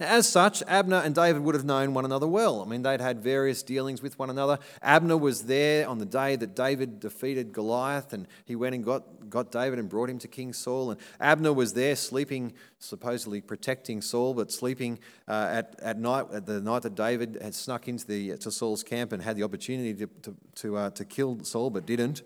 As 0.00 0.28
such, 0.28 0.62
Abner 0.68 0.98
and 0.98 1.12
David 1.12 1.42
would 1.42 1.56
have 1.56 1.64
known 1.64 1.92
one 1.92 2.04
another 2.04 2.28
well. 2.28 2.62
I 2.62 2.66
mean, 2.66 2.82
they'd 2.82 3.00
had 3.00 3.20
various 3.20 3.64
dealings 3.64 4.00
with 4.00 4.16
one 4.16 4.30
another. 4.30 4.60
Abner 4.80 5.16
was 5.16 5.46
there 5.46 5.88
on 5.88 5.98
the 5.98 6.06
day 6.06 6.36
that 6.36 6.54
David 6.54 7.00
defeated 7.00 7.52
Goliath, 7.52 8.12
and 8.12 8.28
he 8.44 8.54
went 8.54 8.76
and 8.76 8.84
got, 8.84 9.28
got 9.28 9.50
David 9.50 9.80
and 9.80 9.88
brought 9.88 10.08
him 10.08 10.20
to 10.20 10.28
King 10.28 10.52
Saul. 10.52 10.92
And 10.92 11.00
Abner 11.18 11.52
was 11.52 11.72
there 11.72 11.96
sleeping, 11.96 12.52
supposedly 12.78 13.40
protecting 13.40 14.00
Saul, 14.00 14.34
but 14.34 14.52
sleeping 14.52 15.00
uh, 15.26 15.48
at, 15.50 15.74
at 15.82 15.98
night, 15.98 16.26
at 16.32 16.46
the 16.46 16.60
night 16.60 16.82
that 16.82 16.94
David 16.94 17.36
had 17.42 17.56
snuck 17.56 17.88
into 17.88 18.06
the, 18.06 18.36
to 18.36 18.52
Saul's 18.52 18.84
camp 18.84 19.10
and 19.10 19.20
had 19.20 19.34
the 19.34 19.42
opportunity 19.42 19.94
to, 19.94 20.06
to, 20.22 20.36
to, 20.54 20.76
uh, 20.76 20.90
to 20.90 21.04
kill 21.04 21.42
Saul, 21.42 21.70
but 21.70 21.86
didn't. 21.86 22.22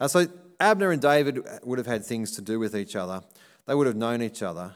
Uh, 0.00 0.08
so 0.08 0.26
Abner 0.58 0.90
and 0.90 1.00
David 1.00 1.46
would 1.62 1.78
have 1.78 1.86
had 1.86 2.04
things 2.04 2.32
to 2.32 2.42
do 2.42 2.58
with 2.58 2.74
each 2.74 2.96
other. 2.96 3.22
They 3.66 3.76
would 3.76 3.86
have 3.86 3.94
known 3.94 4.22
each 4.22 4.42
other. 4.42 4.74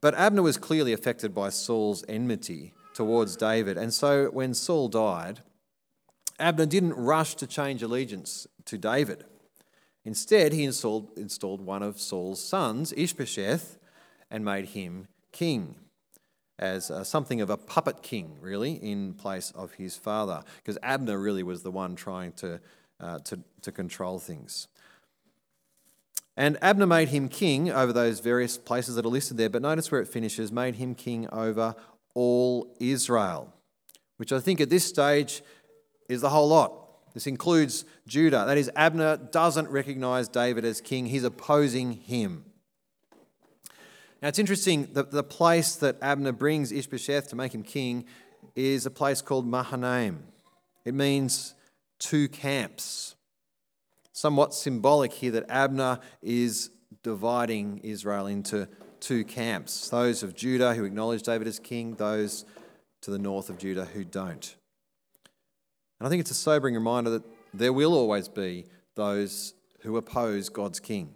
But 0.00 0.14
Abner 0.14 0.42
was 0.42 0.56
clearly 0.56 0.92
affected 0.92 1.34
by 1.34 1.50
Saul's 1.50 2.04
enmity 2.08 2.72
towards 2.94 3.36
David. 3.36 3.76
And 3.76 3.92
so 3.92 4.26
when 4.26 4.54
Saul 4.54 4.88
died, 4.88 5.40
Abner 6.38 6.66
didn't 6.66 6.94
rush 6.94 7.34
to 7.36 7.46
change 7.46 7.82
allegiance 7.82 8.46
to 8.64 8.78
David. 8.78 9.24
Instead, 10.04 10.52
he 10.52 10.64
installed, 10.64 11.10
installed 11.16 11.60
one 11.60 11.82
of 11.82 12.00
Saul's 12.00 12.42
sons, 12.42 12.94
Ishbosheth, 12.96 13.78
and 14.30 14.44
made 14.44 14.66
him 14.66 15.08
king 15.32 15.76
as 16.58 16.90
uh, 16.90 17.02
something 17.02 17.40
of 17.40 17.50
a 17.50 17.56
puppet 17.56 18.02
king, 18.02 18.36
really, 18.40 18.72
in 18.72 19.14
place 19.14 19.50
of 19.54 19.72
his 19.74 19.96
father, 19.96 20.42
because 20.58 20.78
Abner 20.82 21.18
really 21.18 21.42
was 21.42 21.62
the 21.62 21.70
one 21.70 21.96
trying 21.96 22.32
to, 22.32 22.60
uh, 23.00 23.18
to, 23.20 23.40
to 23.62 23.72
control 23.72 24.18
things. 24.18 24.68
And 26.40 26.56
Abner 26.62 26.86
made 26.86 27.10
him 27.10 27.28
king 27.28 27.70
over 27.70 27.92
those 27.92 28.20
various 28.20 28.56
places 28.56 28.94
that 28.94 29.04
are 29.04 29.10
listed 29.10 29.36
there, 29.36 29.50
but 29.50 29.60
notice 29.60 29.92
where 29.92 30.00
it 30.00 30.08
finishes 30.08 30.50
made 30.50 30.76
him 30.76 30.94
king 30.94 31.28
over 31.30 31.74
all 32.14 32.74
Israel, 32.80 33.52
which 34.16 34.32
I 34.32 34.40
think 34.40 34.58
at 34.58 34.70
this 34.70 34.86
stage 34.86 35.42
is 36.08 36.22
the 36.22 36.30
whole 36.30 36.48
lot. 36.48 37.12
This 37.12 37.26
includes 37.26 37.84
Judah. 38.06 38.44
That 38.46 38.56
is, 38.56 38.70
Abner 38.74 39.18
doesn't 39.18 39.68
recognize 39.68 40.28
David 40.28 40.64
as 40.64 40.80
king, 40.80 41.04
he's 41.04 41.24
opposing 41.24 41.92
him. 41.92 42.46
Now 44.22 44.28
it's 44.28 44.38
interesting 44.38 44.88
that 44.94 45.10
the 45.10 45.22
place 45.22 45.76
that 45.76 45.98
Abner 46.00 46.32
brings 46.32 46.72
Ishbosheth 46.72 47.28
to 47.28 47.36
make 47.36 47.54
him 47.54 47.62
king 47.62 48.06
is 48.56 48.86
a 48.86 48.90
place 48.90 49.20
called 49.20 49.46
Mahanaim. 49.46 50.22
It 50.86 50.94
means 50.94 51.54
two 51.98 52.30
camps 52.30 53.14
somewhat 54.12 54.54
symbolic 54.54 55.12
here 55.12 55.32
that 55.32 55.48
Abner 55.48 56.00
is 56.22 56.70
dividing 57.02 57.78
Israel 57.82 58.26
into 58.26 58.68
two 59.00 59.24
camps 59.24 59.88
those 59.88 60.22
of 60.22 60.34
Judah 60.34 60.74
who 60.74 60.84
acknowledge 60.84 61.22
David 61.22 61.46
as 61.46 61.58
king, 61.58 61.94
those 61.94 62.44
to 63.02 63.10
the 63.10 63.18
north 63.18 63.48
of 63.48 63.58
Judah 63.58 63.86
who 63.86 64.04
don't. 64.04 64.56
And 65.98 66.06
I 66.06 66.10
think 66.10 66.20
it's 66.20 66.30
a 66.30 66.34
sobering 66.34 66.74
reminder 66.74 67.10
that 67.10 67.24
there 67.52 67.72
will 67.72 67.94
always 67.94 68.28
be 68.28 68.66
those 68.94 69.54
who 69.80 69.96
oppose 69.96 70.48
God's 70.48 70.80
king. 70.80 71.14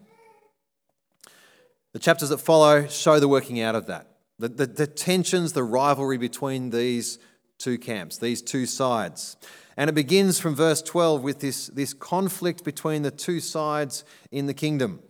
The 1.92 1.98
chapters 1.98 2.30
that 2.30 2.38
follow 2.38 2.86
show 2.88 3.20
the 3.20 3.28
working 3.28 3.60
out 3.60 3.74
of 3.74 3.86
that. 3.86 4.08
The, 4.38 4.48
the, 4.48 4.66
the, 4.66 4.86
tensions, 4.86 5.52
the 5.52 5.62
rivalry 5.62 6.18
between 6.18 6.70
these 6.70 7.18
two 7.58 7.78
camps, 7.78 8.18
these 8.18 8.42
two 8.42 8.66
sides. 8.66 9.36
And 9.76 9.90
it 9.90 9.94
begins 9.94 10.38
from 10.38 10.54
verse 10.54 10.82
12 10.82 11.22
with 11.22 11.40
this, 11.40 11.66
this 11.68 11.92
conflict 11.92 12.64
between 12.64 13.02
the 13.02 13.10
two 13.10 13.40
sides 13.40 14.04
in 14.30 14.46
the 14.46 14.54
kingdom. 14.54 15.00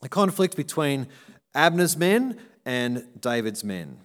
The 0.00 0.08
conflict 0.08 0.56
between 0.56 1.08
Abner's 1.54 1.96
men 1.96 2.38
and 2.64 3.06
David's 3.20 3.64
men. 3.64 3.98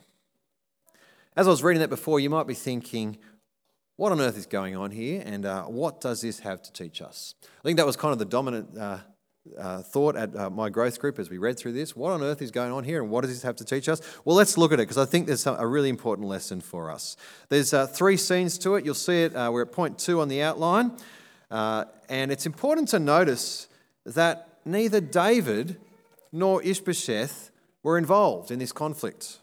As 1.35 1.47
I 1.47 1.51
was 1.51 1.63
reading 1.63 1.81
that 1.81 1.89
before, 1.89 2.19
you 2.19 2.29
might 2.29 2.47
be 2.47 2.55
thinking, 2.55 3.17
what 3.95 4.11
on 4.11 4.19
earth 4.19 4.37
is 4.37 4.45
going 4.45 4.75
on 4.75 4.91
here, 4.91 5.21
and 5.25 5.45
uh, 5.45 5.63
what 5.63 6.01
does 6.01 6.21
this 6.21 6.39
have 6.39 6.61
to 6.63 6.71
teach 6.71 7.01
us? 7.01 7.35
I 7.43 7.63
think 7.63 7.77
that 7.77 7.85
was 7.85 7.95
kind 7.95 8.11
of 8.11 8.19
the 8.19 8.25
dominant 8.25 8.77
uh, 8.77 8.99
uh, 9.57 9.81
thought 9.81 10.15
at 10.15 10.35
uh, 10.35 10.49
my 10.49 10.69
growth 10.69 10.99
group 10.99 11.19
as 11.19 11.29
we 11.29 11.37
read 11.37 11.57
through 11.57 11.73
this. 11.73 11.95
What 11.95 12.11
on 12.11 12.23
earth 12.23 12.41
is 12.41 12.51
going 12.51 12.71
on 12.71 12.83
here, 12.83 13.01
and 13.01 13.11
what 13.11 13.21
does 13.21 13.31
this 13.31 13.43
have 13.43 13.55
to 13.57 13.65
teach 13.65 13.87
us? 13.89 14.01
Well, 14.25 14.35
let's 14.35 14.57
look 14.57 14.71
at 14.71 14.79
it 14.79 14.83
because 14.83 14.97
I 14.97 15.05
think 15.05 15.27
there's 15.27 15.45
a 15.45 15.67
really 15.67 15.89
important 15.89 16.27
lesson 16.27 16.61
for 16.61 16.91
us. 16.91 17.17
There's 17.49 17.73
uh, 17.73 17.87
three 17.87 18.17
scenes 18.17 18.57
to 18.59 18.75
it. 18.75 18.85
You'll 18.85 18.95
see 18.95 19.23
it. 19.23 19.35
Uh, 19.35 19.49
we're 19.51 19.63
at 19.63 19.71
point 19.71 19.99
two 19.99 20.21
on 20.21 20.27
the 20.27 20.41
outline, 20.41 20.91
and 21.49 22.31
it's 22.31 22.45
important 22.45 22.89
to 22.89 22.99
notice 22.99 23.67
that 24.05 24.59
neither 24.65 25.01
David 25.01 25.77
nor 26.31 26.61
Ishbosheth 26.61 27.51
were 27.83 27.97
involved 27.97 28.51
in 28.51 28.59
this 28.59 28.71
conflict. 28.71 29.39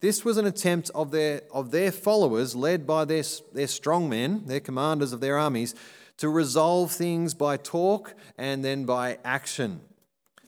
This 0.00 0.24
was 0.24 0.36
an 0.36 0.46
attempt 0.46 0.90
of 0.94 1.10
their, 1.12 1.42
of 1.50 1.70
their 1.70 1.90
followers, 1.90 2.54
led 2.54 2.86
by 2.86 3.06
their, 3.06 3.24
their 3.54 3.66
strong 3.66 4.08
men, 4.08 4.42
their 4.44 4.60
commanders 4.60 5.14
of 5.14 5.20
their 5.20 5.38
armies, 5.38 5.74
to 6.18 6.28
resolve 6.28 6.92
things 6.92 7.34
by 7.34 7.56
talk 7.56 8.14
and 8.38 8.64
then 8.64 8.84
by 8.84 9.18
action. 9.24 9.80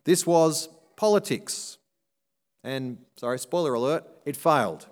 This 0.05 0.26
was 0.26 0.68
politics. 0.96 1.79
And, 2.62 2.98
sorry, 3.16 3.38
spoiler 3.38 3.74
alert, 3.74 4.05
it 4.24 4.37
failed. 4.37 4.87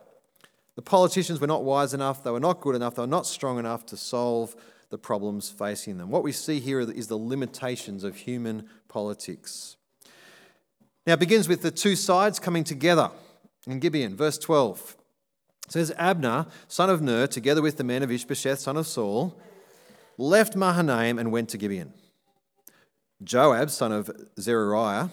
The 0.77 0.83
politicians 0.83 1.41
were 1.41 1.47
not 1.47 1.65
wise 1.65 1.95
enough, 1.95 2.25
they 2.25 2.31
were 2.31 2.41
not 2.41 2.61
good 2.61 2.75
enough, 2.75 2.97
they 2.97 3.03
were 3.03 3.07
not 3.07 3.27
strong 3.27 3.59
enough 3.59 3.87
to 3.87 3.97
solve 3.97 4.57
the 4.91 4.99
problems 4.99 5.51
facing 5.51 5.99
them. 5.99 6.11
What 6.11 6.23
we 6.23 6.33
see 6.33 6.61
here 6.61 6.81
is 6.81 7.07
the 7.07 7.19
limitations 7.19 8.05
of 8.05 8.17
human 8.17 8.69
politics. 8.89 9.77
Now, 11.07 11.15
it 11.15 11.21
begins 11.21 11.49
with 11.49 11.63
the 11.63 11.71
two 11.71 11.97
sides 11.97 12.39
coming 12.39 12.65
together 12.65 13.11
in 13.67 13.79
Gibeon, 13.79 14.17
verse 14.17 14.39
12. 14.39 14.97
It 15.67 15.73
says, 15.73 15.93
Abner, 15.97 16.47
son 16.69 16.91
of 16.91 17.03
Ner, 17.03 17.27
together 17.27 17.63
with 17.63 17.77
the 17.77 17.85
men 17.85 18.03
of 18.03 18.11
Ishbosheth, 18.11 18.61
son 18.61 18.77
of 18.77 18.87
Saul, 18.87 19.39
left 20.19 20.57
Mahanaim 20.57 21.19
and 21.19 21.31
went 21.33 21.49
to 21.51 21.59
Gibeon. 21.59 21.93
Joab, 23.23 23.71
son 23.71 23.93
of 23.93 24.11
Zeruiah, 24.39 25.11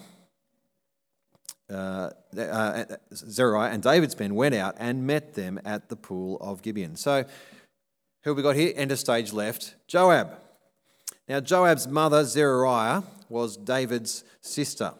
uh, 1.70 2.10
uh, 2.38 2.84
Zeruiah 3.14 3.70
and 3.70 3.82
David's 3.82 4.18
men 4.18 4.34
went 4.34 4.54
out 4.54 4.74
and 4.78 5.06
met 5.06 5.34
them 5.34 5.58
at 5.64 5.88
the 5.88 5.96
pool 5.96 6.36
of 6.40 6.60
Gibeon. 6.60 6.96
So, 6.96 7.24
who 8.22 8.30
have 8.30 8.36
we 8.36 8.42
got 8.42 8.56
here? 8.56 8.72
Enter 8.76 8.96
stage 8.96 9.32
left, 9.32 9.74
Joab. 9.88 10.38
Now, 11.28 11.40
Joab's 11.40 11.88
mother, 11.88 12.24
Zeruiah, 12.24 13.04
was 13.28 13.56
David's 13.56 14.24
sister. 14.40 14.92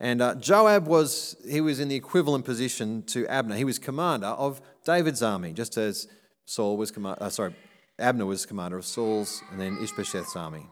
And 0.00 0.22
uh, 0.22 0.34
Joab 0.36 0.86
was, 0.86 1.36
he 1.46 1.60
was 1.60 1.78
in 1.78 1.88
the 1.88 1.96
equivalent 1.96 2.46
position 2.46 3.02
to 3.04 3.26
Abner. 3.26 3.56
He 3.56 3.64
was 3.64 3.78
commander 3.78 4.28
of 4.28 4.60
David's 4.84 5.22
army, 5.22 5.52
just 5.52 5.76
as 5.76 6.08
Saul 6.46 6.78
was, 6.78 6.90
com- 6.90 7.06
uh, 7.06 7.28
sorry, 7.28 7.54
Abner 8.00 8.26
was 8.26 8.46
commander 8.46 8.78
of 8.78 8.84
Saul's 8.84 9.42
and 9.50 9.60
then 9.60 9.76
Ishbosheth's 9.78 10.34
army. 10.36 10.66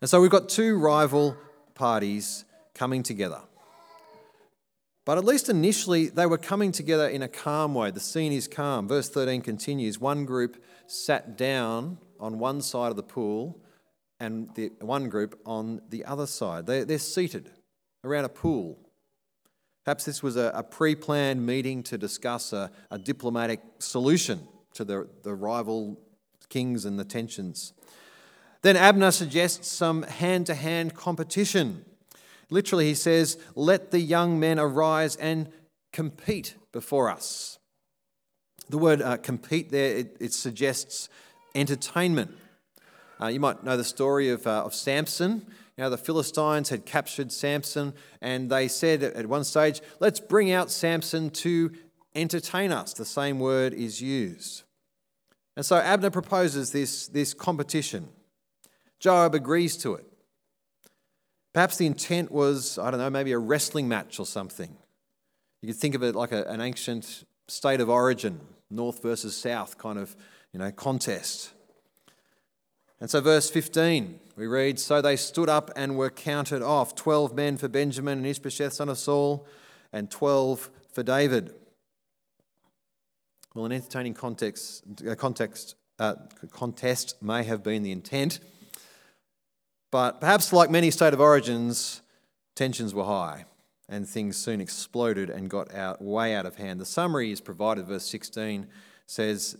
And 0.00 0.08
so 0.08 0.20
we've 0.20 0.30
got 0.30 0.48
two 0.48 0.78
rival 0.78 1.36
parties 1.74 2.44
coming 2.74 3.02
together. 3.02 3.40
But 5.04 5.18
at 5.18 5.24
least 5.24 5.48
initially, 5.48 6.08
they 6.08 6.26
were 6.26 6.38
coming 6.38 6.72
together 6.72 7.08
in 7.08 7.22
a 7.22 7.28
calm 7.28 7.74
way. 7.74 7.90
The 7.90 8.00
scene 8.00 8.32
is 8.32 8.48
calm. 8.48 8.88
Verse 8.88 9.08
13 9.08 9.42
continues 9.42 9.98
One 9.98 10.24
group 10.24 10.62
sat 10.86 11.36
down 11.36 11.98
on 12.18 12.38
one 12.38 12.62
side 12.62 12.90
of 12.90 12.96
the 12.96 13.02
pool, 13.02 13.60
and 14.20 14.48
the 14.54 14.70
one 14.80 15.08
group 15.08 15.38
on 15.44 15.82
the 15.90 16.04
other 16.04 16.26
side. 16.26 16.66
They, 16.66 16.84
they're 16.84 16.98
seated 16.98 17.50
around 18.02 18.24
a 18.24 18.30
pool. 18.30 18.78
Perhaps 19.84 20.04
this 20.04 20.22
was 20.22 20.36
a, 20.36 20.50
a 20.54 20.62
pre 20.62 20.94
planned 20.94 21.44
meeting 21.44 21.82
to 21.84 21.98
discuss 21.98 22.52
a, 22.52 22.70
a 22.90 22.98
diplomatic 22.98 23.60
solution 23.80 24.48
to 24.74 24.84
the, 24.84 25.08
the 25.22 25.34
rival 25.34 25.98
kings 26.48 26.84
and 26.84 26.98
the 26.98 27.04
tensions. 27.04 27.72
Then 28.62 28.76
Abner 28.76 29.10
suggests 29.10 29.68
some 29.68 30.02
hand 30.04 30.46
to 30.46 30.54
hand 30.54 30.94
competition. 30.94 31.84
Literally, 32.50 32.86
he 32.86 32.94
says, 32.94 33.38
Let 33.54 33.90
the 33.90 34.00
young 34.00 34.38
men 34.40 34.58
arise 34.58 35.16
and 35.16 35.50
compete 35.92 36.54
before 36.72 37.10
us. 37.10 37.58
The 38.68 38.78
word 38.78 39.02
uh, 39.02 39.18
compete 39.18 39.70
there, 39.70 39.96
it, 39.96 40.16
it, 40.20 40.32
suggests 40.32 41.08
entertainment. 41.54 42.36
Uh, 43.20 43.26
you 43.26 43.38
might 43.38 43.62
know 43.62 43.76
the 43.76 43.84
story 43.84 44.30
of, 44.30 44.46
uh, 44.46 44.64
of 44.64 44.74
Samson. 44.74 45.44
You 45.76 45.84
know, 45.84 45.90
the 45.90 45.98
Philistines 45.98 46.70
had 46.70 46.86
captured 46.86 47.32
Samson, 47.32 47.92
and 48.20 48.48
they 48.48 48.68
said 48.68 49.02
at 49.02 49.26
one 49.26 49.44
stage, 49.44 49.82
Let's 50.00 50.20
bring 50.20 50.50
out 50.50 50.70
Samson 50.70 51.30
to 51.30 51.72
entertain 52.14 52.72
us. 52.72 52.92
The 52.92 53.04
same 53.04 53.38
word 53.38 53.74
is 53.74 54.00
used. 54.00 54.62
And 55.56 55.64
so 55.64 55.76
Abner 55.76 56.10
proposes 56.10 56.72
this, 56.72 57.08
this 57.08 57.34
competition. 57.34 58.08
Joab 58.98 59.34
agrees 59.34 59.76
to 59.78 59.94
it. 59.94 60.06
Perhaps 61.52 61.76
the 61.76 61.86
intent 61.86 62.32
was, 62.32 62.78
I 62.78 62.90
don't 62.90 62.98
know, 62.98 63.10
maybe 63.10 63.32
a 63.32 63.38
wrestling 63.38 63.88
match 63.88 64.18
or 64.18 64.26
something. 64.26 64.76
You 65.62 65.68
could 65.68 65.76
think 65.76 65.94
of 65.94 66.02
it 66.02 66.14
like 66.14 66.32
a, 66.32 66.44
an 66.44 66.60
ancient 66.60 67.24
state 67.46 67.80
of 67.80 67.88
origin, 67.88 68.40
north 68.70 69.02
versus 69.02 69.36
south 69.36 69.78
kind 69.78 69.98
of, 69.98 70.16
you 70.52 70.58
know, 70.58 70.72
contest. 70.72 71.52
And 73.00 73.08
so, 73.08 73.20
verse 73.20 73.50
15, 73.50 74.18
we 74.36 74.46
read 74.46 74.80
So 74.80 75.00
they 75.00 75.16
stood 75.16 75.48
up 75.48 75.70
and 75.76 75.96
were 75.96 76.10
counted 76.10 76.62
off 76.62 76.94
12 76.94 77.34
men 77.34 77.56
for 77.56 77.68
Benjamin 77.68 78.18
and 78.18 78.26
Ishbosheth, 78.26 78.72
son 78.72 78.88
of 78.88 78.98
Saul, 78.98 79.46
and 79.92 80.10
12 80.10 80.70
for 80.92 81.02
David. 81.02 81.54
Well, 83.54 83.66
an 83.66 83.72
entertaining 83.72 84.14
context, 84.14 84.82
uh, 85.08 85.14
context, 85.14 85.76
uh, 86.00 86.16
contest 86.50 87.22
may 87.22 87.44
have 87.44 87.62
been 87.62 87.84
the 87.84 87.92
intent, 87.92 88.40
but 89.92 90.20
perhaps 90.20 90.52
like 90.52 90.70
many 90.70 90.90
state 90.90 91.14
of 91.14 91.20
origins, 91.20 92.02
tensions 92.56 92.92
were 92.92 93.04
high 93.04 93.44
and 93.88 94.08
things 94.08 94.36
soon 94.36 94.60
exploded 94.60 95.30
and 95.30 95.48
got 95.48 95.72
out, 95.72 96.02
way 96.02 96.34
out 96.34 96.46
of 96.46 96.56
hand. 96.56 96.80
The 96.80 96.84
summary 96.84 97.30
is 97.30 97.40
provided, 97.40 97.86
verse 97.86 98.06
16 98.06 98.66
says 99.06 99.56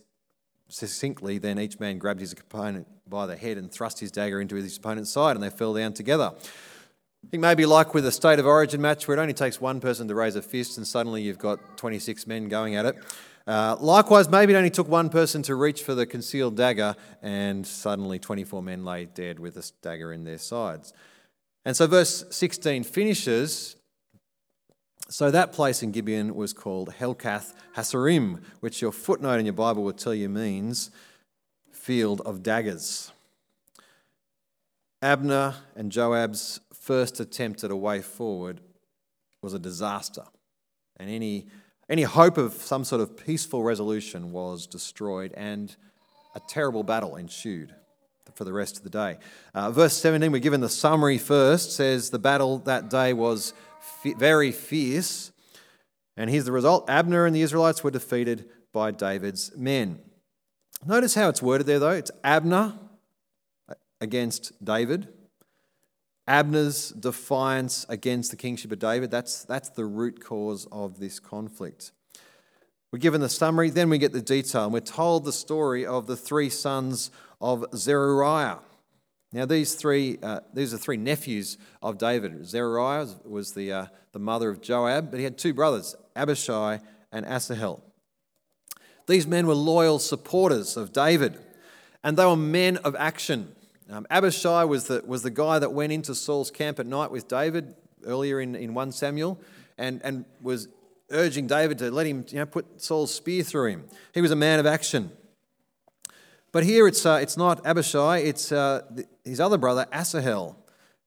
succinctly, 0.69 1.39
then 1.39 1.61
each 1.61 1.79
man 1.79 1.99
grabbed 1.99 2.21
his 2.21 2.33
opponent 2.33 2.89
by 3.09 3.27
the 3.27 3.37
head 3.37 3.59
and 3.59 3.71
thrust 3.71 4.01
his 4.01 4.11
dagger 4.11 4.41
into 4.41 4.57
his 4.57 4.77
opponent's 4.77 5.13
side, 5.13 5.37
and 5.37 5.43
they 5.43 5.51
fell 5.51 5.75
down 5.75 5.93
together. 5.93 6.33
I 6.35 7.27
think 7.31 7.43
maybe 7.43 7.65
like 7.65 7.95
with 7.95 8.05
a 8.07 8.13
state 8.13 8.41
of 8.41 8.47
origin 8.47 8.81
match 8.81 9.07
where 9.07 9.17
it 9.17 9.21
only 9.21 9.35
takes 9.35 9.61
one 9.61 9.81
person 9.81 10.09
to 10.09 10.17
raise 10.17 10.35
a 10.35 10.43
fist 10.43 10.79
and 10.79 10.87
suddenly 10.87 11.23
you've 11.23 11.39
got 11.39 11.77
26 11.77 12.27
men 12.27 12.49
going 12.49 12.75
at 12.75 12.87
it. 12.87 12.97
Uh, 13.47 13.77
likewise, 13.79 14.29
maybe 14.29 14.55
it 14.55 14.57
only 14.57 14.71
took 14.71 14.89
one 14.89 15.11
person 15.11 15.43
to 15.43 15.55
reach 15.55 15.83
for 15.83 15.95
the 15.95 16.07
concealed 16.07 16.57
dagger, 16.57 16.97
and 17.21 17.67
suddenly 17.67 18.19
24 18.19 18.63
men 18.63 18.85
lay 18.85 19.05
dead 19.05 19.39
with 19.39 19.57
a 19.57 19.71
dagger 19.83 20.13
in 20.13 20.25
their 20.25 20.39
sides. 20.39 20.95
And 21.65 21.77
so, 21.77 21.87
verse 21.87 22.25
16 22.31 22.85
finishes. 22.85 23.77
So, 25.11 25.31
that 25.31 25.53
place 25.53 25.83
in 25.83 25.93
Gibeon 25.93 26.35
was 26.35 26.55
called 26.55 26.95
Helkath 26.99 27.53
Hazzurim, 27.77 28.43
which 28.61 28.81
your 28.81 28.93
footnote 28.93 29.41
in 29.41 29.47
your 29.47 29.53
Bible 29.53 29.83
will 29.83 29.93
tell 29.93 30.15
you 30.15 30.31
means 30.31 30.91
field 31.71 32.23
of 32.23 32.43
daggers. 32.43 33.13
Abner 35.03 35.55
and 35.77 35.93
Joab's 35.93 36.61
first 36.73 37.21
attempt 37.21 37.63
at 37.63 37.71
a 37.71 37.77
way 37.77 38.01
forward 38.01 38.63
was 39.43 39.53
a 39.53 39.59
disaster, 39.59 40.25
and 40.97 41.11
any 41.11 41.49
any 41.89 42.03
hope 42.03 42.39
of 42.39 42.55
some 42.55 42.85
sort 42.85 43.01
of 43.01 43.17
peaceful 43.17 43.63
resolution 43.63 44.33
was 44.33 44.67
destroyed, 44.67 45.33
and 45.37 45.75
a 46.35 46.41
terrible 46.49 46.83
battle 46.83 47.17
ensued 47.17 47.75
for 48.35 48.45
the 48.45 48.53
rest 48.53 48.77
of 48.77 48.83
the 48.83 48.91
day. 48.91 49.19
Uh, 49.55 49.71
verse 49.71 49.95
17, 49.95 50.33
we're 50.33 50.39
given 50.39 50.61
the 50.61 50.69
summary 50.69 51.19
first, 51.19 51.73
says 51.73 52.11
the 52.11 52.19
battle 52.19 52.59
that 52.59 52.91
day 52.91 53.13
was 53.13 53.55
very 54.19 54.51
fierce. 54.51 55.31
And 56.17 56.31
here's 56.31 56.45
the 56.45 56.53
result 56.53 56.89
Abner 56.89 57.27
and 57.27 57.35
the 57.35 57.43
Israelites 57.43 57.85
were 57.85 57.91
defeated 57.91 58.49
by 58.73 58.91
David's 58.91 59.57
men. 59.57 60.01
Notice 60.87 61.15
how 61.15 61.29
it's 61.29 61.43
worded 61.43 61.67
there, 61.67 61.79
though. 61.79 61.91
It's 61.91 62.11
Abner 62.23 62.75
against 64.01 64.65
David. 64.65 65.09
Abner's 66.27 66.91
defiance 66.91 67.85
against 67.89 68.31
the 68.31 68.37
kingship 68.37 68.73
of 68.73 68.79
David, 68.79 69.11
that's, 69.11 69.45
that's 69.45 69.69
the 69.71 69.85
root 69.85 70.25
cause 70.25 70.67
of 70.73 70.99
this 70.99 71.21
conflict. 71.21 71.93
We're 72.93 72.99
given 72.99 73.21
the 73.21 73.29
summary, 73.29 73.71
then 73.71 73.91
we 73.91 73.99
get 73.99 74.13
the 74.13 74.23
detail, 74.23 74.65
and 74.65 74.73
we're 74.73 74.81
told 74.81 75.25
the 75.25 75.33
story 75.33 75.85
of 75.85 76.07
the 76.07 76.17
three 76.17 76.49
sons 76.49 77.11
of 77.41 77.65
Zeruiah. 77.75 78.61
Now, 79.33 79.47
these 79.47 79.75
three, 79.75 80.19
uh, 80.23 80.41
these 80.55 80.73
are 80.73 80.79
three 80.79 80.97
nephews 80.97 81.59
of 81.83 81.99
David. 81.99 82.47
Zeruiah 82.47 83.09
was 83.25 83.53
the, 83.53 83.73
uh, 83.73 83.87
the 84.13 84.21
mother 84.21 84.49
of 84.49 84.63
Joab, 84.63 85.11
but 85.11 85.19
he 85.19 85.25
had 85.25 85.37
two 85.37 85.53
brothers, 85.53 85.97
Abishai 86.15 86.79
and 87.11 87.27
Asahel. 87.27 87.83
These 89.09 89.27
men 89.27 89.49
were 89.49 89.55
loyal 89.55 89.99
supporters 89.99 90.77
of 90.77 90.93
David, 90.93 91.37
and 92.05 92.17
they 92.17 92.25
were 92.25 92.37
men 92.37 92.77
of 92.79 92.95
action. 92.95 93.57
Um, 93.91 94.07
Abishai 94.11 94.65
was 94.65 94.87
the, 94.87 95.03
was 95.07 95.23
the 95.23 95.31
guy 95.31 95.59
that 95.59 95.73
went 95.73 95.93
into 95.93 96.15
Saul's 96.15 96.51
camp 96.51 96.79
at 96.79 96.87
night 96.87 97.11
with 97.11 97.29
David 97.29 97.75
earlier 98.07 98.41
in, 98.41 98.55
in 98.55 98.75
1 98.75 98.93
Samuel 98.93 99.39
and, 99.77 100.01
and 100.03 100.25
was 100.41 100.69
urging 101.11 101.47
David 101.47 101.79
to 101.79 101.91
let 101.91 102.07
him 102.07 102.25
you 102.29 102.39
know, 102.39 102.47
put 102.47 102.81
Saul's 102.81 103.15
spear 103.15 103.43
through 103.43 103.69
him. 103.69 103.85
He 104.15 104.21
was 104.21 104.31
a 104.31 104.37
man 104.37 104.59
of 104.59 104.67
action. 104.67 105.11
But 106.51 106.65
here 106.65 106.87
it's, 106.87 107.05
uh, 107.05 107.19
it's 107.21 107.37
not 107.37 107.67
Abishai, 107.67 108.19
it's 108.19 108.53
uh, 108.53 108.83
his 109.25 109.41
other 109.41 109.59
brother, 109.59 109.87
Asahel, 109.93 110.57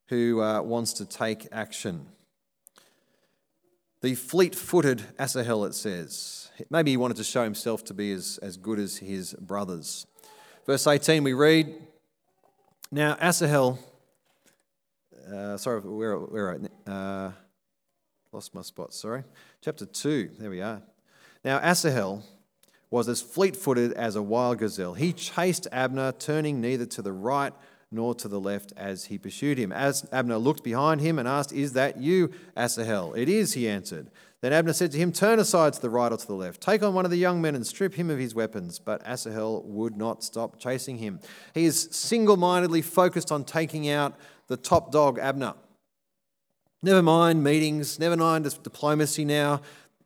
who 0.08 0.42
uh, 0.42 0.62
wants 0.62 0.94
to 0.94 1.06
take 1.06 1.48
action. 1.52 2.06
The 4.02 4.14
fleet 4.14 4.54
footed 4.54 5.04
Asahel, 5.18 5.66
it 5.66 5.74
says. 5.74 6.52
Maybe 6.70 6.92
he 6.92 6.98
wanted 6.98 7.18
to 7.18 7.24
show 7.24 7.44
himself 7.44 7.84
to 7.86 7.94
be 7.94 8.12
as, 8.12 8.40
as 8.42 8.58
good 8.58 8.78
as 8.78 8.98
his 8.98 9.34
brothers. 9.34 10.06
Verse 10.66 10.86
18, 10.86 11.24
we 11.24 11.34
read 11.34 11.74
Now, 12.92 13.18
Asahel, 13.20 13.80
uh, 15.30 15.58
sorry, 15.58 15.82
where, 15.82 16.16
where 16.18 16.58
uh, 16.88 17.32
lost 18.32 18.56
my 18.56 18.62
spot, 18.62 18.94
sorry. 18.94 19.26
Chapter 19.62 19.86
2, 19.86 20.32
there 20.40 20.50
we 20.50 20.62
are. 20.62 20.82
Now, 21.44 21.60
Asahel 21.60 22.24
was 22.90 23.10
as 23.10 23.22
fleet 23.22 23.58
footed 23.58 23.92
as 23.92 24.16
a 24.16 24.22
wild 24.22 24.60
gazelle. 24.60 24.94
He 24.94 25.12
chased 25.12 25.68
Abner, 25.70 26.14
turning 26.14 26.62
neither 26.62 26.86
to 26.86 27.02
the 27.02 27.12
right 27.12 27.52
nor 27.92 28.16
to 28.16 28.30
the 28.30 28.40
left 28.40 28.72
as 28.78 29.06
he 29.06 29.18
pursued 29.18 29.58
him. 29.58 29.74
As 29.74 30.08
Abner 30.14 30.38
looked 30.38 30.64
behind 30.64 31.02
him 31.02 31.20
and 31.20 31.28
asked, 31.28 31.52
Is 31.52 31.74
that 31.74 31.98
you, 31.98 32.32
Asahel? 32.56 33.14
It 33.16 33.28
is, 33.28 33.54
he 33.54 33.68
answered. 33.68 34.10
Then 34.42 34.54
Abner 34.54 34.74
said 34.74 34.92
to 34.92 34.98
him, 34.98 35.12
Turn 35.12 35.40
aside 35.40 35.74
to 35.74 35.82
the 35.82 35.90
right 35.90 36.12
or 36.12 36.18
to 36.18 36.28
the 36.28 36.36
left. 36.36 36.62
Take 36.62 36.84
on 36.84 36.94
one 36.94 37.06
of 37.06 37.12
the 37.12 37.18
young 37.18 37.42
men 37.42 37.56
and 37.56 37.66
strip 37.66 37.96
him 37.96 38.10
of 38.10 38.20
his 38.20 38.36
weapons. 38.36 38.78
But 38.78 39.02
Asahel 39.06 39.64
would 39.64 39.98
not 39.98 40.24
stop 40.24 40.60
chasing 40.60 41.00
him. 41.00 41.20
He 41.54 41.66
is 41.66 41.90
single 41.92 42.38
mindedly 42.38 42.84
focused 42.84 43.32
on 43.32 43.44
taking 43.44 43.90
out 43.90 44.16
the 44.48 44.58
top 44.58 44.92
dog, 44.92 45.18
Abner. 45.18 45.56
Never 46.84 47.02
mind 47.02 47.44
meetings, 47.44 47.98
never 48.00 48.16
mind 48.16 48.46
diplomacy 48.62 49.26
now. 49.26 49.62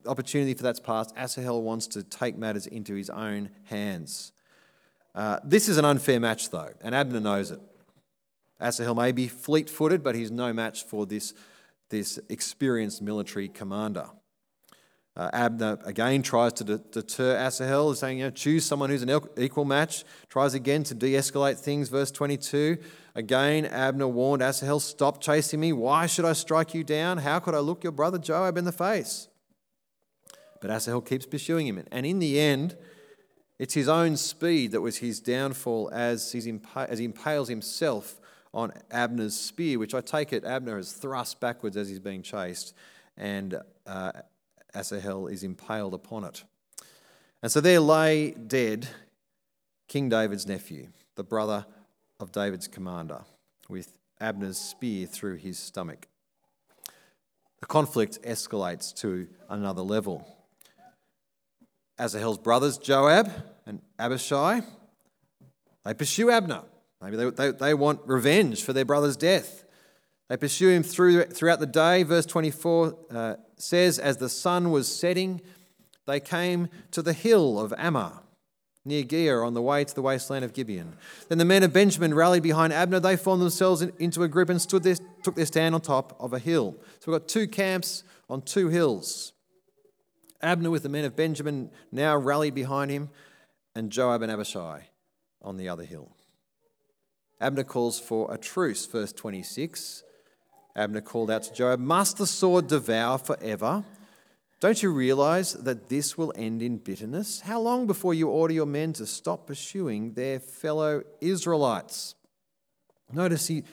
Opportunity 0.06 0.54
for 0.54 0.64
that's 0.64 0.80
past. 0.80 1.14
Asahel 1.18 1.62
wants 1.62 1.86
to 1.88 2.02
take 2.02 2.38
matters 2.38 2.66
into 2.66 2.96
his 2.96 3.10
own 3.10 3.50
hands. 3.66 4.32
Uh, 5.14 5.40
this 5.44 5.68
is 5.68 5.78
an 5.78 5.84
unfair 5.84 6.20
match, 6.20 6.50
though, 6.50 6.70
and 6.82 6.96
Abner 6.96 7.20
knows 7.20 7.52
it. 7.52 7.60
Asahel 8.62 8.96
may 8.96 9.12
be 9.12 9.28
fleet 9.28 9.70
footed, 9.70 10.04
but 10.04 10.16
he's 10.16 10.32
no 10.32 10.54
match 10.54 10.84
for 10.84 11.06
this, 11.06 11.34
this 11.90 12.18
experienced 12.30 13.02
military 13.02 13.50
commander. 13.50 14.08
Uh, 15.18 15.30
Abner 15.34 15.78
again 15.84 16.22
tries 16.22 16.54
to 16.54 16.64
deter 16.64 17.36
Asahel, 17.36 17.94
saying, 17.96 18.20
you 18.20 18.26
know, 18.26 18.30
choose 18.30 18.66
someone 18.66 18.90
who's 18.90 19.02
an 19.02 19.22
equal 19.38 19.66
match. 19.66 20.06
Tries 20.30 20.54
again 20.54 20.84
to 20.84 20.94
de 20.94 21.14
escalate 21.14 21.58
things. 21.58 21.90
Verse 21.90 22.12
22. 22.12 22.78
Again, 23.14 23.66
Abner 23.66 24.08
warned 24.08 24.42
Asahel, 24.42 24.80
Stop 24.80 25.22
chasing 25.22 25.60
me. 25.60 25.74
Why 25.74 26.06
should 26.06 26.24
I 26.24 26.32
strike 26.34 26.74
you 26.74 26.86
down? 26.86 27.18
How 27.18 27.40
could 27.40 27.54
I 27.54 27.60
look 27.60 27.84
your 27.84 27.92
brother 27.92 28.18
Joab 28.18 28.58
in 28.58 28.64
the 28.64 28.72
face? 28.72 29.28
But 30.62 30.70
Asahel 30.70 31.02
keeps 31.02 31.26
pursuing 31.26 31.68
him. 31.68 31.84
And 31.92 32.06
in 32.06 32.20
the 32.20 32.40
end, 32.40 32.78
it's 33.60 33.74
his 33.74 33.90
own 33.90 34.16
speed 34.16 34.72
that 34.72 34.82
was 34.82 34.98
his 34.98 35.20
downfall 35.20 35.90
as, 35.92 36.24
impa- 36.34 36.88
as 36.88 37.00
he 37.00 37.06
impales 37.06 37.50
himself 37.50 38.20
on 38.54 38.72
Abner's 38.92 39.36
spear, 39.36 39.78
which 39.78 39.94
I 39.94 40.02
take 40.02 40.34
it 40.34 40.44
Abner 40.46 40.78
has 40.78 40.94
thrust 40.94 41.40
backwards 41.40 41.78
as 41.78 41.90
he's 41.90 42.00
being 42.00 42.22
chased, 42.22 42.74
and 43.18 43.60
uh, 43.86 44.12
Asahel 44.74 45.28
is 45.28 45.44
impaled 45.44 45.94
upon 45.94 46.24
it. 46.24 46.44
And 47.44 47.52
so 47.52 47.62
there 47.62 47.80
lay 47.80 48.32
dead 48.32 48.88
King 49.88 50.10
David's 50.10 50.48
nephew, 50.48 50.88
the 51.16 51.24
brother 51.24 51.66
of 52.20 52.32
David's 52.32 52.68
commander, 52.68 53.22
with 53.68 53.98
Abner's 54.20 54.58
spear 54.58 55.08
through 55.08 55.36
his 55.36 55.58
stomach. 55.58 56.08
The 57.60 57.66
conflict 57.66 58.20
escalates 58.24 58.94
to 58.98 59.28
another 59.50 59.82
level. 59.82 60.28
Asahel's 62.00 62.38
brothers, 62.38 62.78
Joab 62.78 63.32
and 63.66 63.82
Abishai, 64.00 64.62
they 65.84 65.94
pursue 65.94 66.30
Abner. 66.30 66.64
Maybe 67.02 67.18
they, 67.18 67.30
they, 67.30 67.52
they 67.52 67.74
want 67.74 68.02
revenge 68.06 68.64
for 68.64 68.74
their 68.74 68.86
brother's 68.86 69.18
death. 69.18 69.66
They 70.30 70.38
pursue 70.38 70.70
him 70.70 70.84
through, 70.84 71.26
throughout 71.26 71.60
the 71.60 71.66
day. 71.66 72.04
Verse 72.04 72.26
24 72.26 72.96
uh, 73.10 73.36
says, 73.62 74.00
As 74.00 74.18
the 74.18 74.30
sun 74.30 74.72
was 74.72 74.94
setting, 74.94 75.42
they 76.08 76.20
came 76.20 76.70
to 76.92 77.02
the 77.02 77.14
hill 77.14 77.60
of 77.60 77.72
Ammah, 77.72 78.22
near 78.84 79.04
Giah, 79.04 79.46
on 79.46 79.54
the 79.54 79.62
way 79.62 79.84
to 79.84 79.96
the 79.96 80.02
wasteland 80.02 80.44
of 80.44 80.54
Gibeon. 80.54 80.94
Then 81.30 81.38
the 81.38 81.46
men 81.46 81.64
of 81.64 81.74
Benjamin 81.74 82.14
rallied 82.14 82.44
behind 82.44 82.74
Abner. 82.74 83.00
They 83.00 83.16
formed 83.16 83.42
themselves 83.42 83.82
in, 83.82 83.94
into 84.00 84.24
a 84.24 84.28
group 84.28 84.50
and 84.50 84.62
stood 84.62 84.84
there, 84.84 84.96
took 85.24 85.36
their 85.36 85.46
stand 85.46 85.76
on 85.76 85.82
top 85.82 86.16
of 86.20 86.34
a 86.34 86.40
hill. 86.40 86.76
So 87.00 87.12
we've 87.12 87.20
got 87.20 87.28
two 87.28 87.48
camps 87.48 88.04
on 88.30 88.42
two 88.42 88.70
hills. 88.70 89.34
Abner 90.42 90.72
with 90.72 90.84
the 90.84 90.90
men 90.90 91.06
of 91.06 91.16
Benjamin 91.16 91.70
now 91.92 92.18
rallied 92.18 92.56
behind 92.56 92.90
him, 92.90 93.10
and 93.76 93.92
Joab 93.92 94.22
and 94.22 94.32
Abishai 94.32 94.88
on 95.42 95.58
the 95.58 95.70
other 95.70 95.84
hill. 95.84 96.16
Abner 97.40 97.64
calls 97.64 98.00
for 98.00 98.32
a 98.34 98.38
truce, 98.38 98.86
verse 98.86 99.14
26. 99.14 100.04
Abner 100.76 101.02
called 101.02 101.30
out 101.30 101.44
to 101.44 101.54
Joab, 101.54 101.80
Must 101.80 102.18
the 102.18 102.28
sword 102.28 102.68
devour 102.68 103.18
forever? 103.18 103.84
Don't 104.60 104.84
you 104.84 104.92
realize 104.92 105.54
that 105.54 105.90
this 105.90 106.18
will 106.18 106.32
end 106.36 106.62
in 106.62 106.78
bitterness? 106.78 107.42
How 107.42 107.60
long 107.60 107.88
before 107.88 108.14
you 108.14 108.30
order 108.30 108.54
your 108.54 108.68
men 108.68 108.94
to 108.94 109.08
stop 109.08 109.48
pursuing 109.48 110.14
their 110.14 110.40
fellow 110.40 111.02
Israelites? 111.20 112.14
Notice 113.12 113.48
he, 113.48 113.64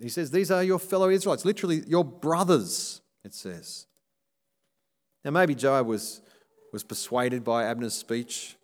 he 0.00 0.08
says, 0.08 0.30
These 0.30 0.50
are 0.50 0.64
your 0.64 0.78
fellow 0.78 1.10
Israelites, 1.10 1.44
literally 1.44 1.82
your 1.86 2.04
brothers, 2.04 3.02
it 3.22 3.34
says. 3.34 3.86
Now, 5.24 5.30
maybe 5.30 5.54
Joab 5.54 5.86
was, 5.86 6.22
was 6.72 6.82
persuaded 6.82 7.44
by 7.44 7.64
Abner's 7.64 7.92
speech, 7.92 8.56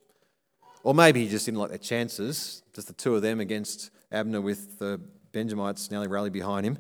or 0.83 0.95
maybe 0.95 1.23
he 1.23 1.29
just 1.29 1.45
didn't 1.45 1.61
like 1.61 1.69
their 1.69 1.79
chances, 1.79 2.63
just 2.73 2.87
the 2.87 2.95
two 2.95 3.15
of 3.15 3.21
them 3.21 3.39
against 3.39 3.91
Abner 4.11 4.41
with 4.41 4.79
the 4.79 4.99
Benjamites 5.33 5.91
nearly 5.91 6.09
rallied 6.09 6.33
behind 6.33 6.65
him. 6.65 6.79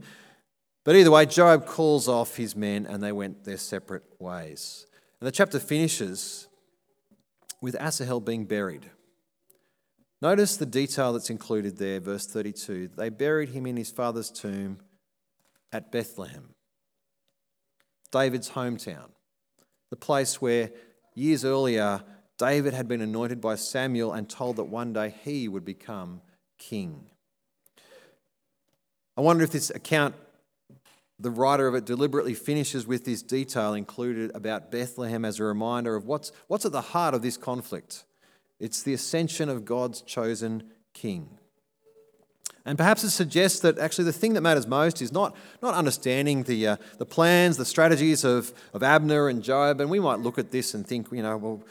But 0.86 0.94
either 0.94 1.10
way, 1.10 1.26
Joab 1.26 1.66
calls 1.66 2.06
off 2.06 2.36
his 2.36 2.54
men 2.54 2.86
and 2.86 3.02
they 3.02 3.10
went 3.10 3.42
their 3.42 3.56
separate 3.56 4.04
ways. 4.20 4.86
And 5.20 5.26
the 5.26 5.32
chapter 5.32 5.58
finishes 5.58 6.46
with 7.60 7.74
Asahel 7.74 8.20
being 8.20 8.44
buried. 8.44 8.88
Notice 10.22 10.56
the 10.56 10.64
detail 10.64 11.12
that's 11.12 11.28
included 11.28 11.76
there, 11.76 11.98
verse 11.98 12.28
32. 12.28 12.90
They 12.96 13.08
buried 13.08 13.48
him 13.48 13.66
in 13.66 13.76
his 13.76 13.90
father's 13.90 14.30
tomb 14.30 14.78
at 15.72 15.90
Bethlehem, 15.90 16.54
David's 18.12 18.50
hometown, 18.50 19.08
the 19.90 19.96
place 19.96 20.40
where 20.40 20.70
years 21.16 21.44
earlier 21.44 22.04
David 22.38 22.74
had 22.74 22.86
been 22.86 23.00
anointed 23.00 23.40
by 23.40 23.56
Samuel 23.56 24.12
and 24.12 24.30
told 24.30 24.54
that 24.56 24.64
one 24.64 24.92
day 24.92 25.12
he 25.24 25.48
would 25.48 25.64
become 25.64 26.20
king. 26.58 27.06
I 29.16 29.22
wonder 29.22 29.42
if 29.42 29.50
this 29.50 29.70
account, 29.70 30.14
the 31.18 31.30
writer 31.30 31.66
of 31.66 31.74
it 31.74 31.86
deliberately 31.86 32.34
finishes 32.34 32.86
with 32.86 33.04
this 33.04 33.22
detail 33.22 33.72
included 33.74 34.30
about 34.34 34.70
Bethlehem 34.70 35.24
as 35.24 35.40
a 35.40 35.44
reminder 35.44 35.96
of 35.96 36.04
what's, 36.04 36.30
what's 36.46 36.66
at 36.66 36.72
the 36.72 36.80
heart 36.80 37.14
of 37.14 37.22
this 37.22 37.36
conflict. 37.36 38.04
It's 38.60 38.82
the 38.82 38.92
ascension 38.92 39.48
of 39.48 39.64
God's 39.64 40.02
chosen 40.02 40.64
king. 40.92 41.38
And 42.66 42.76
perhaps 42.76 43.04
it 43.04 43.10
suggests 43.10 43.60
that 43.60 43.78
actually 43.78 44.06
the 44.06 44.12
thing 44.12 44.34
that 44.34 44.40
matters 44.40 44.66
most 44.66 45.00
is 45.00 45.12
not, 45.12 45.36
not 45.62 45.74
understanding 45.74 46.42
the, 46.42 46.66
uh, 46.66 46.76
the 46.98 47.06
plans, 47.06 47.56
the 47.56 47.64
strategies 47.64 48.24
of, 48.24 48.52
of 48.74 48.82
Abner 48.82 49.28
and 49.28 49.42
Joab. 49.42 49.80
And 49.80 49.88
we 49.88 50.00
might 50.00 50.18
look 50.18 50.36
at 50.36 50.50
this 50.50 50.74
and 50.74 50.86
think, 50.86 51.08
you 51.12 51.22
know, 51.22 51.36
well, 51.36 51.62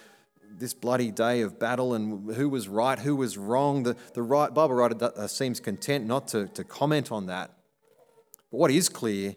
this 0.57 0.73
bloody 0.73 1.11
day 1.11 1.41
of 1.41 1.59
battle 1.59 1.93
and 1.95 2.33
who 2.33 2.47
was 2.47 2.69
right, 2.69 2.97
who 2.97 3.15
was 3.15 3.37
wrong. 3.37 3.83
The, 3.83 3.97
the 4.13 4.21
right, 4.21 4.53
Bible 4.53 4.73
writer 4.73 5.11
uh, 5.15 5.27
seems 5.27 5.59
content 5.59 6.05
not 6.05 6.29
to, 6.29 6.47
to 6.47 6.63
comment 6.63 7.11
on 7.11 7.25
that. 7.25 7.51
But 8.55 8.59
what 8.59 8.71
is 8.71 8.87
clear 8.87 9.35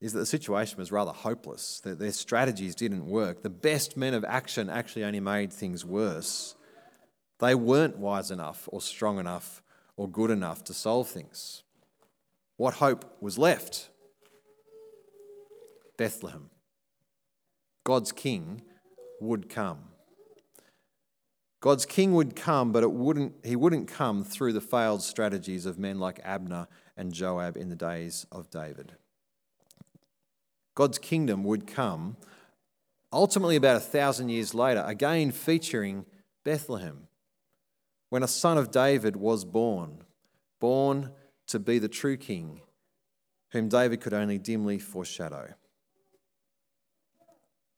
is 0.00 0.12
that 0.12 0.18
the 0.18 0.26
situation 0.26 0.76
was 0.76 0.90
rather 0.90 1.12
hopeless, 1.12 1.78
that 1.84 2.00
their 2.00 2.10
strategies 2.10 2.74
didn't 2.74 3.06
work. 3.06 3.44
The 3.44 3.48
best 3.48 3.96
men 3.96 4.12
of 4.12 4.24
action 4.24 4.68
actually 4.68 5.04
only 5.04 5.20
made 5.20 5.52
things 5.52 5.84
worse. 5.84 6.56
They 7.38 7.54
weren't 7.54 7.96
wise 7.96 8.32
enough 8.32 8.68
or 8.72 8.80
strong 8.80 9.20
enough 9.20 9.62
or 9.96 10.08
good 10.08 10.32
enough 10.32 10.64
to 10.64 10.74
solve 10.74 11.06
things. 11.06 11.62
what 12.56 12.74
hope 12.74 13.04
was 13.20 13.38
left? 13.38 13.90
Bethlehem. 15.96 16.50
God's 17.84 18.10
king 18.10 18.62
would 19.20 19.48
come. 19.48 19.78
God's 21.60 21.86
king 21.86 22.14
would 22.14 22.34
come, 22.34 22.72
but 22.72 22.82
it 22.82 22.90
wouldn't, 22.90 23.34
he 23.44 23.54
wouldn't 23.54 23.86
come 23.86 24.24
through 24.24 24.54
the 24.54 24.60
failed 24.60 25.04
strategies 25.04 25.66
of 25.66 25.78
men 25.78 26.00
like 26.00 26.18
Abner 26.24 26.66
and 26.96 27.12
Joab 27.12 27.56
in 27.56 27.68
the 27.68 27.76
days 27.76 28.26
of 28.30 28.50
David. 28.50 28.92
God's 30.74 30.98
kingdom 30.98 31.44
would 31.44 31.66
come 31.66 32.16
ultimately 33.12 33.56
about 33.56 33.76
a 33.76 33.80
thousand 33.80 34.28
years 34.28 34.54
later, 34.54 34.82
again 34.86 35.30
featuring 35.30 36.04
Bethlehem, 36.44 37.06
when 38.10 38.22
a 38.22 38.28
son 38.28 38.58
of 38.58 38.70
David 38.70 39.16
was 39.16 39.44
born, 39.44 40.02
born 40.60 41.10
to 41.46 41.58
be 41.58 41.78
the 41.78 41.88
true 41.88 42.16
king, 42.16 42.60
whom 43.50 43.68
David 43.68 44.00
could 44.00 44.12
only 44.12 44.38
dimly 44.38 44.78
foreshadow. 44.78 45.54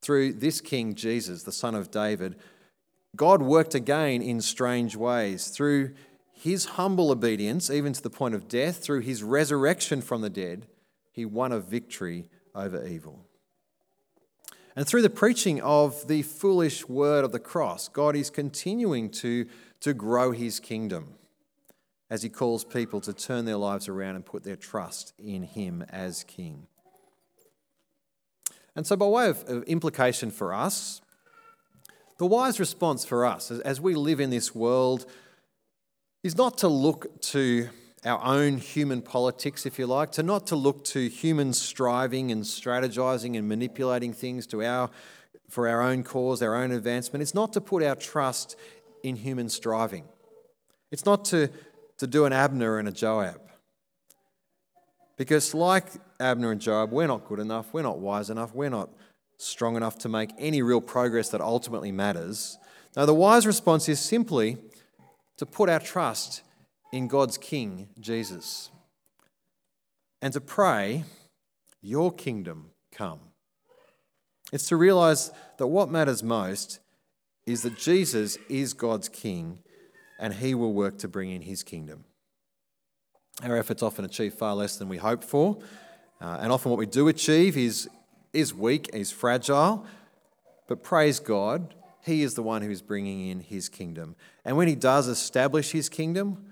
Through 0.01 0.35
this 0.35 0.61
king, 0.61 0.95
Jesus, 0.95 1.43
the 1.43 1.53
son 1.53 1.75
of 1.75 1.91
David, 1.91 2.37
God 3.15 3.43
worked 3.43 3.75
again 3.75 4.23
in 4.23 4.41
strange 4.41 4.97
ways 4.97 5.49
through 5.49 5.95
his 6.39 6.67
humble 6.67 7.11
obedience, 7.11 7.71
even 7.71 7.95
to 7.95 8.03
the 8.03 8.11
point 8.11 8.35
of 8.35 8.47
death, 8.47 8.77
through 8.77 9.01
his 9.01 9.23
resurrection 9.23 10.03
from 10.03 10.21
the 10.21 10.31
dead, 10.31 10.67
he 11.11 11.25
won 11.25 11.51
a 11.51 11.59
victory 11.59 12.29
over 12.55 12.87
evil. 12.87 13.25
And 14.77 14.87
through 14.87 15.01
the 15.01 15.11
preaching 15.11 15.63
of 15.63 16.07
the 16.09 16.21
foolish 16.21 16.87
word 16.87 17.25
of 17.25 17.33
the 17.33 17.39
cross, 17.39 17.89
God 17.89 18.15
is 18.15 18.29
continuing 18.29 19.09
to, 19.13 19.47
to 19.81 19.95
grow 19.95 20.33
his 20.33 20.61
kingdom 20.61 21.15
as 22.11 22.23
he 22.23 22.29
calls 22.29 22.65
people 22.65 23.01
to 23.01 23.15
turn 23.15 23.47
their 23.47 23.57
lives 23.57 23.89
around 23.89 24.17
and 24.17 24.25
put 24.25 24.45
their 24.45 24.57
trust 24.57 25.15
in 25.19 25.43
him 25.43 25.83
as 25.89 26.23
king. 26.25 26.67
And 28.77 28.87
so, 28.87 28.95
by 28.95 29.07
way 29.07 29.31
of, 29.31 29.43
of 29.49 29.63
implication 29.63 30.31
for 30.31 30.53
us, 30.53 31.01
the 32.19 32.27
wise 32.27 32.61
response 32.61 33.07
for 33.07 33.25
us 33.25 33.51
as 33.51 33.81
we 33.81 33.95
live 33.95 34.21
in 34.21 34.29
this 34.29 34.55
world 34.55 35.07
is 36.27 36.37
not 36.37 36.59
to 36.59 36.67
look 36.67 37.21
to 37.21 37.69
our 38.05 38.21
own 38.25 38.59
human 38.59 39.01
politics, 39.01 39.65
if 39.65 39.79
you 39.79 39.87
like, 39.87 40.11
to 40.11 40.25
not 40.25 40.49
to 40.49 40.57
look 40.57 40.85
to 40.85 41.09
human 41.09 41.53
striving 41.53 42.33
and 42.33 42.43
strategizing 42.43 43.39
and 43.39 43.49
manipulating 43.49 44.13
things 44.13 44.45
to 44.49 44.61
our, 44.65 44.91
for 45.49 45.69
our 45.69 45.81
own 45.81 46.03
cause, 46.03 46.43
our 46.43 46.57
own 46.57 46.73
advancement. 46.73 47.23
It's 47.23 47.35
not 47.35 47.53
to 47.53 47.61
put 47.61 47.81
our 47.85 47.95
trust 47.95 48.57
in 49.05 49.15
human 49.15 49.49
striving. 49.49 50.05
It's 50.91 51.05
not 51.05 51.25
to, 51.27 51.49
to 51.99 52.09
do 52.09 52.25
an 52.25 52.33
Abner 52.33 52.81
and 52.81 52.89
a 52.89 52.93
Joab. 52.93 53.41
Because, 55.17 55.55
like 55.55 55.87
Abner 56.19 56.51
and 56.51 56.61
Joab, 56.61 56.91
we're 56.91 57.07
not 57.07 57.25
good 57.29 57.39
enough, 57.39 57.73
we're 57.73 57.83
not 57.83 58.01
wise 58.01 58.31
enough, 58.31 58.53
we're 58.53 58.69
not 58.69 58.91
strong 59.39 59.77
enough 59.77 59.97
to 59.99 60.09
make 60.09 60.31
any 60.39 60.61
real 60.61 60.81
progress 60.81 61.29
that 61.29 61.41
ultimately 61.41 61.93
matters. 61.93 62.59
Now, 62.97 63.07
the 63.07 63.15
wise 63.15 63.47
response 63.47 63.89
is 63.89 64.01
simply 64.01 64.59
to 65.37 65.47
put 65.47 65.69
our 65.69 65.81
trust 65.81 66.43
in 66.93 67.09
God's 67.09 67.39
King, 67.39 67.89
Jesus, 67.99 68.71
and 70.23 70.33
to 70.33 70.41
pray, 70.41 71.05
Your 71.83 72.13
kingdom 72.13 72.71
come. 72.93 73.21
It's 74.53 74.69
to 74.69 74.77
realize 74.77 75.31
that 75.59 75.67
what 75.67 75.91
matters 75.91 76.23
most 76.23 76.81
is 77.47 77.63
that 77.63 77.77
Jesus 77.77 78.39
is 78.49 78.73
God's 78.73 79.09
King 79.09 79.59
and 80.19 80.35
He 80.35 80.55
will 80.55 80.73
work 80.73 80.99
to 80.99 81.09
bring 81.09 81.31
in 81.31 81.43
His 81.43 81.63
kingdom. 81.63 82.05
Our 83.43 83.57
efforts 83.57 83.83
often 83.83 84.05
achieve 84.05 84.35
far 84.35 84.55
less 84.55 84.77
than 84.77 84.89
we 84.89 84.97
hope 84.97 85.23
for, 85.23 85.59
uh, 86.21 86.39
and 86.41 86.51
often 86.51 86.71
what 86.71 86.79
we 86.79 86.87
do 86.87 87.09
achieve 87.09 87.57
is 87.57 87.89
is 88.33 88.53
weak, 88.53 88.91
is 88.93 89.11
fragile, 89.11 89.87
but 90.69 90.83
praise 90.83 91.21
God, 91.21 91.75
He 92.07 92.23
is 92.23 92.35
the 92.35 92.43
one 92.43 92.63
who 92.63 92.71
is 92.71 92.83
bringing 92.83 93.29
in 93.29 93.41
His 93.41 93.69
kingdom. 93.69 94.15
And 94.45 94.57
when 94.57 94.69
He 94.69 94.77
does 94.77 95.09
establish 95.09 95.73
His 95.73 95.89
kingdom, 95.89 96.47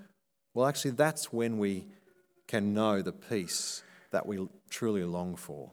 well, 0.53 0.67
actually, 0.67 0.91
that's 0.91 1.31
when 1.31 1.57
we 1.57 1.87
can 2.45 2.73
know 2.73 3.01
the 3.01 3.13
peace 3.13 3.81
that 4.11 4.25
we 4.25 4.45
truly 4.69 5.05
long 5.05 5.37
for. 5.37 5.71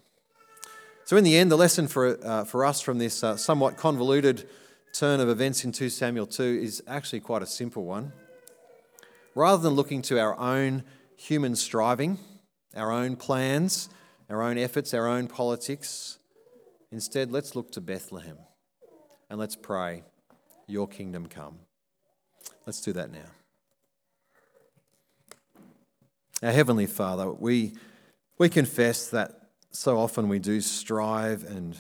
So, 1.04 1.16
in 1.16 1.24
the 1.24 1.36
end, 1.36 1.50
the 1.50 1.56
lesson 1.56 1.88
for, 1.88 2.16
uh, 2.24 2.44
for 2.44 2.64
us 2.64 2.80
from 2.80 2.98
this 2.98 3.24
uh, 3.24 3.36
somewhat 3.36 3.76
convoluted 3.76 4.48
turn 4.92 5.18
of 5.18 5.28
events 5.28 5.64
in 5.64 5.72
2 5.72 5.88
Samuel 5.88 6.26
2 6.26 6.60
is 6.62 6.80
actually 6.86 7.20
quite 7.20 7.42
a 7.42 7.46
simple 7.46 7.84
one. 7.84 8.12
Rather 9.34 9.60
than 9.60 9.72
looking 9.72 10.00
to 10.02 10.20
our 10.20 10.38
own 10.38 10.84
human 11.16 11.56
striving, 11.56 12.18
our 12.76 12.92
own 12.92 13.16
plans, 13.16 13.88
our 14.30 14.42
own 14.42 14.58
efforts, 14.58 14.94
our 14.94 15.08
own 15.08 15.26
politics. 15.26 16.18
Instead, 16.92 17.32
let's 17.32 17.56
look 17.56 17.72
to 17.72 17.80
Bethlehem 17.80 18.38
and 19.32 19.40
let's 19.40 19.56
pray, 19.56 20.02
Your 20.66 20.86
kingdom 20.86 21.24
come. 21.26 21.60
Let's 22.66 22.82
do 22.82 22.92
that 22.92 23.10
now. 23.10 23.30
Our 26.42 26.52
Heavenly 26.52 26.84
Father, 26.84 27.32
we, 27.32 27.72
we 28.36 28.50
confess 28.50 29.08
that 29.08 29.48
so 29.70 29.98
often 29.98 30.28
we 30.28 30.38
do 30.38 30.60
strive 30.60 31.44
and 31.44 31.78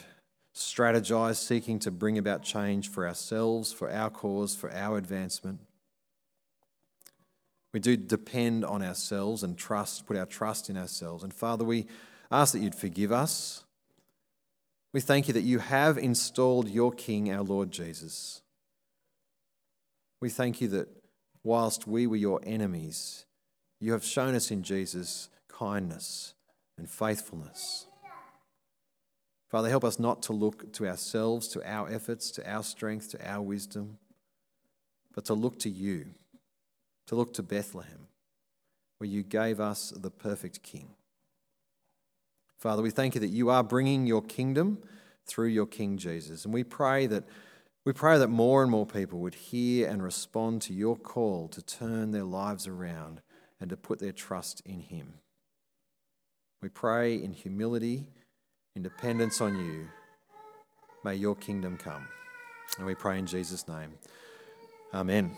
strategize, 0.54 1.36
seeking 1.36 1.78
to 1.80 1.90
bring 1.90 2.16
about 2.16 2.42
change 2.42 2.88
for 2.88 3.06
ourselves, 3.06 3.70
for 3.70 3.90
our 3.90 4.08
cause, 4.08 4.56
for 4.56 4.72
our 4.72 4.96
advancement. 4.96 5.60
We 7.74 7.80
do 7.80 7.98
depend 7.98 8.64
on 8.64 8.82
ourselves 8.82 9.42
and 9.42 9.58
trust, 9.58 10.06
put 10.06 10.16
our 10.16 10.24
trust 10.24 10.70
in 10.70 10.78
ourselves. 10.78 11.22
And 11.22 11.34
Father, 11.34 11.66
we 11.66 11.86
ask 12.30 12.54
that 12.54 12.60
you'd 12.60 12.74
forgive 12.74 13.12
us. 13.12 13.64
We 14.92 15.00
thank 15.00 15.26
you 15.26 15.34
that 15.34 15.42
you 15.42 15.58
have 15.58 15.96
installed 15.96 16.68
your 16.68 16.92
King, 16.92 17.32
our 17.32 17.42
Lord 17.42 17.70
Jesus. 17.70 18.42
We 20.20 20.28
thank 20.28 20.60
you 20.60 20.68
that 20.68 20.88
whilst 21.42 21.86
we 21.86 22.06
were 22.06 22.16
your 22.16 22.40
enemies, 22.44 23.24
you 23.80 23.92
have 23.92 24.04
shown 24.04 24.34
us 24.34 24.50
in 24.50 24.62
Jesus 24.62 25.28
kindness 25.48 26.34
and 26.76 26.88
faithfulness. 26.88 27.86
Father, 29.50 29.68
help 29.68 29.84
us 29.84 29.98
not 29.98 30.22
to 30.22 30.32
look 30.32 30.72
to 30.74 30.86
ourselves, 30.86 31.48
to 31.48 31.70
our 31.70 31.90
efforts, 31.90 32.30
to 32.32 32.50
our 32.50 32.62
strength, 32.62 33.10
to 33.10 33.30
our 33.30 33.42
wisdom, 33.42 33.98
but 35.14 35.24
to 35.26 35.34
look 35.34 35.58
to 35.60 35.68
you, 35.68 36.06
to 37.06 37.14
look 37.14 37.34
to 37.34 37.42
Bethlehem, 37.42 38.08
where 38.98 39.08
you 39.08 39.22
gave 39.22 39.60
us 39.60 39.90
the 39.90 40.10
perfect 40.10 40.62
King. 40.62 40.90
Father, 42.62 42.80
we 42.80 42.90
thank 42.90 43.16
you 43.16 43.20
that 43.20 43.30
you 43.30 43.50
are 43.50 43.64
bringing 43.64 44.06
your 44.06 44.22
kingdom 44.22 44.78
through 45.26 45.48
your 45.48 45.66
King 45.66 45.98
Jesus. 45.98 46.44
And 46.44 46.54
we 46.54 46.62
pray 46.62 47.08
that 47.08 47.24
we 47.84 47.92
pray 47.92 48.18
that 48.18 48.28
more 48.28 48.62
and 48.62 48.70
more 48.70 48.86
people 48.86 49.18
would 49.18 49.34
hear 49.34 49.88
and 49.88 50.00
respond 50.00 50.62
to 50.62 50.72
your 50.72 50.96
call 50.96 51.48
to 51.48 51.60
turn 51.60 52.12
their 52.12 52.22
lives 52.22 52.68
around 52.68 53.20
and 53.60 53.68
to 53.68 53.76
put 53.76 53.98
their 53.98 54.12
trust 54.12 54.62
in 54.64 54.78
him. 54.78 55.14
We 56.62 56.68
pray 56.68 57.16
in 57.16 57.32
humility, 57.32 58.06
in 58.76 58.84
dependence 58.84 59.40
on 59.40 59.58
you. 59.58 59.88
May 61.02 61.16
your 61.16 61.34
kingdom 61.34 61.76
come. 61.76 62.06
And 62.78 62.86
we 62.86 62.94
pray 62.94 63.18
in 63.18 63.26
Jesus' 63.26 63.66
name. 63.66 63.94
Amen. 64.94 65.34